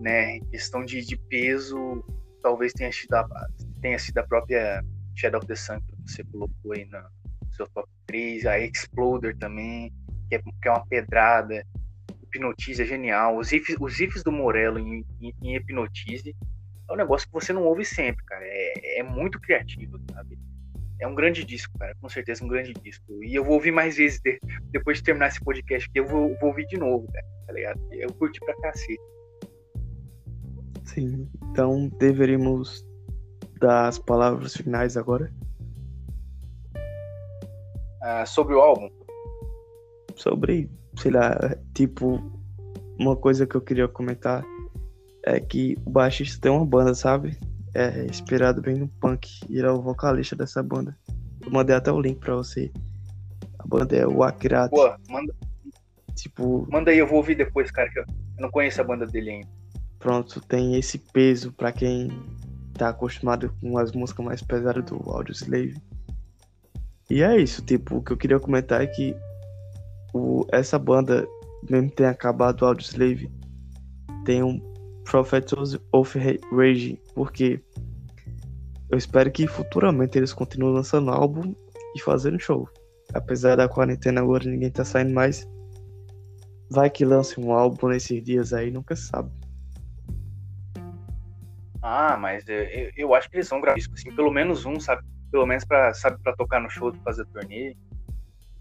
[0.00, 0.40] né?
[0.50, 2.04] Questão de, de peso,
[2.42, 3.26] talvez tenha sido, a,
[3.80, 4.82] tenha sido a própria
[5.14, 7.02] Shadow of the Sun que você colocou aí no
[7.52, 9.92] seu top 3, a Exploder também,
[10.28, 11.66] que é, que é uma pedrada,
[12.36, 16.34] Hipnotize é genial, os ifs, os do Morello em, em, em Hipnotize
[16.88, 20.38] é um negócio que você não ouve sempre, cara, é, é muito criativo, sabe?
[21.00, 23.04] É um grande disco, cara, com certeza um grande disco.
[23.22, 24.38] E eu vou ouvir mais vezes de,
[24.70, 27.80] depois de terminar esse podcast aqui, eu vou, vou ouvir de novo, cara, tá ligado?
[27.92, 29.00] Eu curti pra cacete.
[30.84, 32.86] Sim, então deveríamos
[33.58, 35.30] dar as palavras finais agora.
[38.02, 38.88] Ah, sobre o álbum?
[40.14, 42.20] Sobre, sei lá, tipo,
[42.98, 44.44] uma coisa que eu queria comentar
[45.24, 47.38] é que o baixista tem uma banda, sabe?
[47.76, 50.96] é inspirado bem no punk e ele é o vocalista dessa banda.
[51.44, 52.72] Eu mandei até o link pra você.
[53.58, 54.74] A banda é o Akirati.
[54.74, 55.34] Pô, manda.
[56.14, 56.66] Tipo.
[56.70, 58.04] Manda aí, eu vou ouvir depois, cara, que eu
[58.38, 59.48] não conheço a banda dele ainda.
[59.98, 62.08] Pronto, tem esse peso pra quem
[62.72, 65.76] tá acostumado com as músicas mais pesadas do Audioslave.
[67.10, 69.14] E é isso, tipo, o que eu queria comentar é que
[70.12, 71.26] o, essa banda,
[71.68, 73.30] mesmo que tenha acabado o Audioslave,
[74.24, 74.60] tem um
[75.04, 76.18] Prophets of
[76.52, 77.62] Rage, porque
[78.90, 81.54] eu espero que futuramente eles continuem lançando álbum
[81.94, 82.68] e fazendo show.
[83.14, 85.48] Apesar da quarentena agora ninguém tá saindo mais.
[86.70, 89.30] Vai que lance um álbum nesses dias aí, nunca sabe.
[91.80, 95.02] Ah, mas eu, eu acho que eles vão gravar assim, pelo menos um, sabe?
[95.30, 97.76] Pelo menos pra, sabe, pra tocar no show, fazer turnê.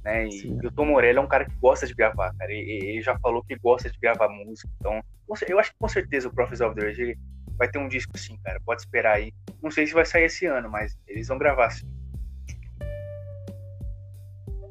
[0.05, 0.27] Né?
[0.27, 2.51] E, e o Tom Morello é um cara que gosta de gravar, cara.
[2.53, 5.01] Ele, já falou que gosta de gravar música, então
[5.49, 7.17] eu acho que com certeza o Prophets of the Rage
[7.57, 8.61] vai ter um disco sim, cara.
[8.63, 9.33] Pode esperar aí.
[9.63, 11.87] Não sei se vai sair esse ano, mas eles vão gravar sim.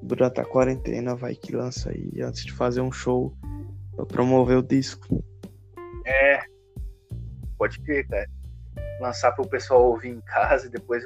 [0.01, 3.37] Durante a quarentena vai que lança aí antes de fazer um show
[3.97, 5.24] pra promover o disco.
[6.07, 6.45] É.
[7.59, 8.30] Pode crer, cara.
[9.01, 11.03] Lançar pro pessoal ouvir em casa e depois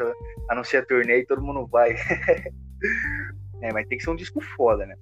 [0.50, 1.94] anunciar a turnê e todo mundo vai.
[3.62, 4.96] é, mas tem que ser um disco foda, né?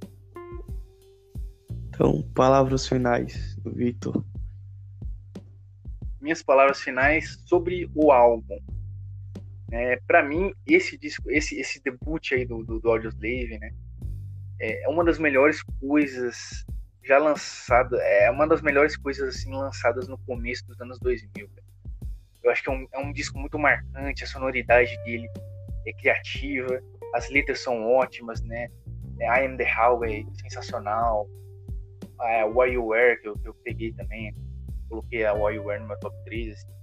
[1.88, 4.24] Então, palavras finais, Vitor
[6.26, 8.58] minhas palavras finais sobre o álbum.
[9.70, 13.70] É, para mim, esse disco, esse, esse debut aí do, do, do Audioslave, né,
[14.58, 16.66] é, é uma das melhores coisas
[17.04, 21.48] já lançada, é uma das melhores coisas assim lançadas no começo dos anos 2000.
[22.42, 25.28] Eu acho que é um, é um disco muito marcante, a sonoridade dele
[25.86, 26.82] é criativa,
[27.14, 28.68] as letras são ótimas, né?
[29.20, 31.28] É, I Am The Highway, sensacional.
[32.22, 34.34] É, Why You Were, que eu, que eu peguei também,
[34.88, 36.52] coloquei a Warrior no meu top 3.
[36.52, 36.76] Assim.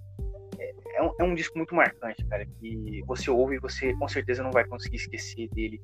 [0.60, 4.08] É, é, um, é, um, disco muito marcante, cara, que você ouve e você com
[4.08, 5.82] certeza não vai conseguir esquecer dele.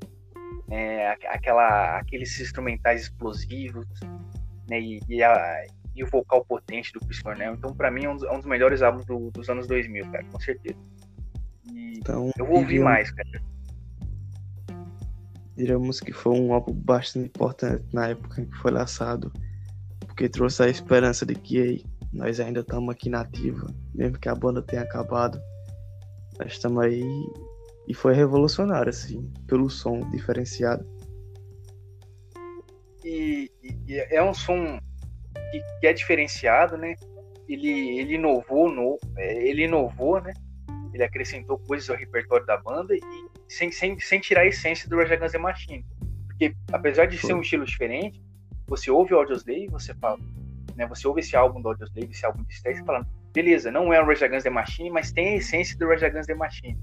[0.69, 3.87] É, aquela, aqueles instrumentais explosivos,
[4.69, 5.65] né, e, e, a,
[5.95, 7.55] e, o vocal potente do Chris Cornell.
[7.55, 10.11] Então, para mim, é um, dos, é um dos melhores álbuns do, dos anos 2000,
[10.11, 10.77] cara, com certeza.
[11.71, 13.41] E então, eu vou ouvir diríamos, mais, cara.
[15.59, 19.29] Diríamos que foi um álbum bastante importante na época em que foi lançado,
[19.99, 21.83] porque trouxe a esperança de que
[22.13, 25.37] nós ainda estamos aqui na ativa, mesmo que a banda tenha acabado.
[26.39, 27.03] Nós estamos aí
[27.89, 30.87] e foi revolucionário, assim, pelo som diferenciado.
[33.03, 33.51] E,
[33.85, 34.79] e é um som
[35.51, 36.95] que, que, é diferenciado, né?
[37.49, 40.33] Ele, ele inovou, no, é, ele inovou, né?
[40.93, 43.01] Ele acrescentou coisas ao repertório da banda e
[43.49, 45.85] sem, sem, sem tirar a essência do Rage Against the Machine.
[46.27, 48.23] Porque apesar de ser um estilo diferente,
[48.67, 50.19] você ouve o Audioslave e você fala,
[50.75, 50.85] né?
[50.87, 54.05] Você ouve esse álbum do Audioslave, esse álbum de Stacy, falando, beleza, não é o
[54.05, 56.77] Rage Against the Machine, mas tem a essência do Rage Against the Machine.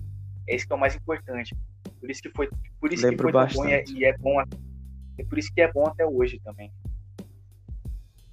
[0.48, 1.56] É isso que é o mais importante.
[2.00, 2.50] Por isso que foi,
[2.80, 5.60] por isso que foi tão bom e é, e é bom, é por isso que
[5.60, 6.72] é bom até hoje também.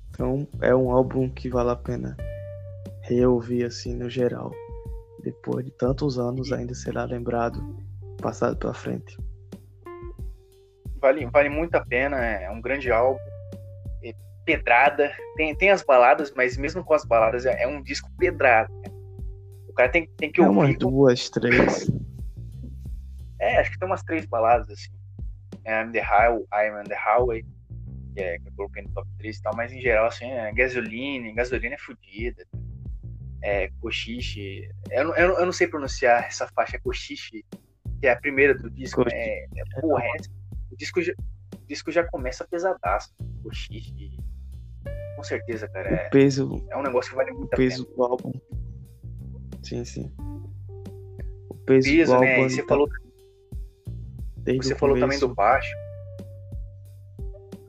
[0.10, 2.18] Então é um álbum que vale a pena
[3.02, 4.52] reouvir assim no geral.
[5.24, 7.64] Depois de tantos anos ainda será lembrado,
[8.24, 9.18] passado para frente.
[11.00, 13.20] Vale, vale muito a pena, é um grande álbum
[14.46, 15.10] pedrada.
[15.38, 18.70] Tem, tem as baladas, mas mesmo com as baladas, é, é um disco pedrado.
[19.70, 20.58] O cara tem, tem que é ouvir.
[20.60, 21.90] Umas duas, três.
[23.40, 24.92] É, acho que tem umas três baladas assim.
[25.64, 27.44] É, I'm the Highway, I'm on the Highway,
[28.14, 30.52] que, é, que eu coloquei no top 3 e tal, mas em geral, assim, é
[30.52, 32.46] gasolina, gasolina é fodida.
[33.42, 34.70] é, Cochiche.
[34.92, 37.44] Eu, não- eu, eu não sei pronunciar essa faixa Cochiche,
[38.04, 39.02] que é a primeira do disco.
[39.02, 39.16] Cochiche.
[39.18, 40.10] É, é, porra, é-
[40.70, 43.16] o, disco já, o disco já começa pesadaço.
[43.42, 44.18] Cochiche.
[45.16, 45.90] Com certeza, cara.
[45.90, 48.34] O É, peso, é um negócio que vale muito o a peso do álbum.
[49.64, 50.14] Sim, sim.
[51.50, 51.98] O peso, pena.
[51.98, 52.38] Peso, do álbum né?
[52.38, 52.90] E ele você tá falou,
[54.40, 55.74] desde você o falou também do baixo.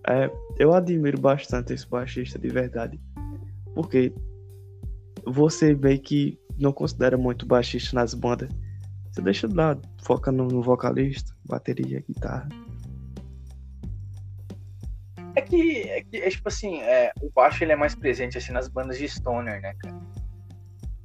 [0.08, 0.28] É,
[0.58, 3.00] eu admiro bastante esse baixista de verdade.
[3.72, 4.12] Porque
[5.24, 8.48] você meio que não considera muito baixista nas bandas.
[9.14, 12.48] Você deixa de lado, foca no, no vocalista, bateria, guitarra.
[15.36, 18.50] É que, é que é tipo assim, é, o baixo ele é mais presente assim
[18.50, 19.94] nas bandas de stoner, né, cara?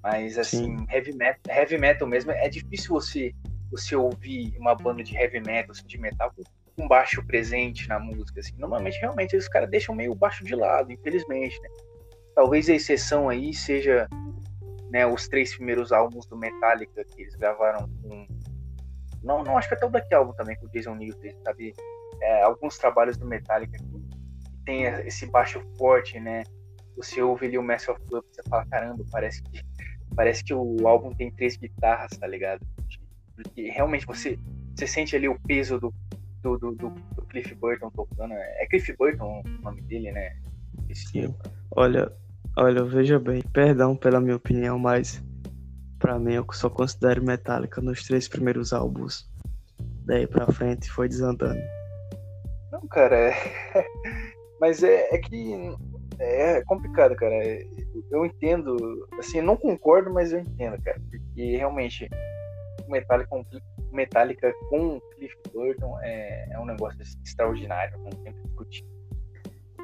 [0.01, 0.87] Mas assim, Sim.
[0.89, 3.31] heavy metal, heavy metal mesmo, é difícil você
[3.69, 6.33] você ouvir uma banda de heavy metal, assim, de metal
[6.75, 8.55] com baixo presente na música, assim.
[8.57, 11.69] Normalmente, realmente, os caras deixam meio baixo de lado, infelizmente, né?
[12.33, 14.09] Talvez a exceção aí seja,
[14.89, 18.27] né, os três primeiros álbuns do Metallica que eles gravaram com
[19.21, 21.73] não, não acho que até o Black Album também com o Jason Newsted, sabe?
[22.21, 24.01] É, alguns trabalhos do Metallica que
[24.65, 26.43] tem esse baixo forte, né?
[26.95, 29.61] Você ouve ali o Master of Puppets, você fala, caramba, parece que
[30.15, 32.65] parece que o álbum tem três guitarras, tá ligado?
[33.35, 34.37] Porque realmente você
[34.75, 35.93] você sente ali o peso do
[36.41, 38.33] do, do, do- Cliff Burton tocando.
[38.33, 40.31] É Cliff Burton o nome dele, né?
[40.89, 41.35] Esse Sim.
[41.71, 42.11] Olha,
[42.59, 45.23] olha, veja bem, perdão pela minha opinião, mas
[45.97, 49.29] pra mim eu só considero Metallica nos três primeiros álbuns.
[50.05, 51.59] Daí pra frente foi desandando.
[52.71, 53.33] Não, cara, é...
[54.59, 55.53] mas é, é que
[56.19, 57.35] é complicado, cara.
[58.11, 62.09] Eu entendo, assim, não concordo, mas eu entendo, cara, porque realmente
[62.87, 63.29] Metallica
[63.91, 68.85] Metallica com Cliff Burton é, é um negócio assim, extraordinário, não tem que discutir.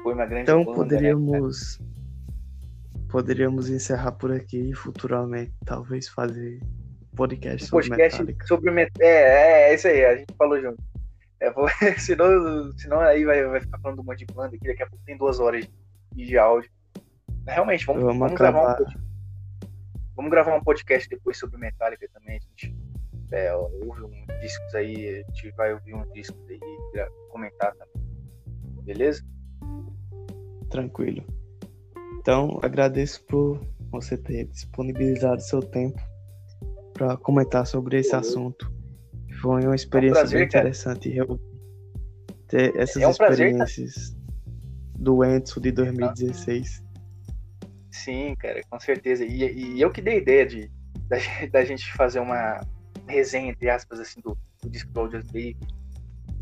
[0.02, 1.95] Foi uma grande Então banda, né, cara?
[3.16, 8.46] Poderíamos encerrar por aqui e futuramente talvez fazer um podcast um sobre podcast Metallica.
[8.46, 8.92] sobre Met...
[9.00, 10.76] é, é, é isso aí, a gente falou junto.
[11.40, 14.82] É, vou- senão, senão aí vai, vai ficar falando um monte de banda aqui, daqui
[14.82, 15.66] a pouco tem duas horas
[16.14, 16.70] de, de áudio.
[17.46, 18.84] Realmente, vamos, Vamos vamos gravar um acabar.
[18.84, 19.00] pod-
[20.14, 22.36] Vamos gravar um podcast depois sobre Metallica também.
[22.36, 22.76] A gente
[23.32, 28.02] é, ouve uns discos aí, a gente vai ouvir uns discos aí e comentar também.
[28.84, 29.22] Beleza?
[30.70, 31.24] Tranquilo.
[32.26, 36.02] Então agradeço por você ter disponibilizado seu tempo
[36.92, 38.28] para comentar sobre esse Valeu.
[38.28, 38.72] assunto.
[39.40, 40.64] Foi uma experiência prazer, bem cara.
[40.64, 41.38] interessante eu
[42.48, 43.62] ter essas É um prazer, cara.
[43.62, 44.16] experiências
[44.98, 46.82] do Enzo de 2016.
[47.92, 49.24] Sim, cara, com certeza.
[49.24, 50.68] E, e eu que dei a ideia de,
[51.06, 51.18] da,
[51.52, 52.58] da gente fazer uma
[53.06, 55.56] resenha, entre aspas, assim, do, do disco do Audio Slave.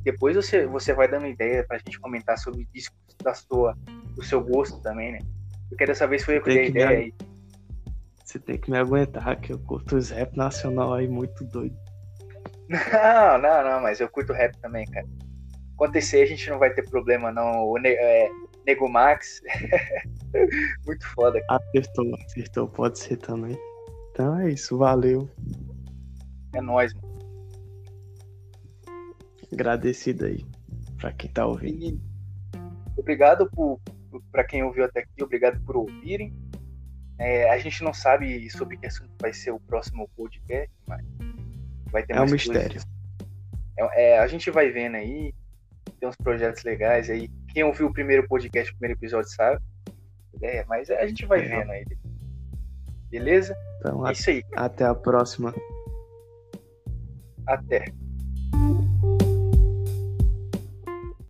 [0.03, 3.77] Depois você, você vai dando ideia pra gente comentar sobre discos da sua,
[4.15, 5.19] do seu gosto também, né?
[5.69, 7.15] Porque dessa vez foi eu que dei a ideia me- aí.
[8.25, 11.77] Você tem que me aguentar, que eu curto os rap nacional aí muito doido.
[12.69, 15.07] Não, não, não, mas eu curto rap também, cara.
[15.75, 17.67] Acontecer, a gente não vai ter problema, não.
[17.67, 18.31] O Ne- é,
[18.67, 19.41] Nego Max.
[20.87, 21.61] Muito foda, cara.
[21.69, 23.57] Acertou, acertou, pode ser também.
[24.11, 25.29] Então é isso, valeu.
[26.55, 27.15] É nóis, mano.
[29.53, 30.45] Agradecido aí
[30.99, 32.01] pra quem tá ouvindo.
[32.97, 33.79] E obrigado por,
[34.33, 36.35] pra quem ouviu até aqui, obrigado por ouvirem.
[37.19, 41.05] É, a gente não sabe sobre que assunto vai ser o próximo podcast, mas
[41.93, 42.69] vai ter É um mais mistério.
[42.71, 42.87] coisas.
[43.79, 45.33] É, é, a gente vai vendo aí,
[46.01, 47.29] tem uns projetos legais aí.
[47.53, 49.63] Quem ouviu o primeiro podcast, o primeiro episódio sabe.
[50.43, 51.49] É, mas a gente vai É.
[51.49, 51.85] vendo aí.
[53.11, 53.57] Beleza?
[53.79, 54.43] Então É isso aí.
[54.57, 55.55] até a próxima.
[57.47, 57.85] Até.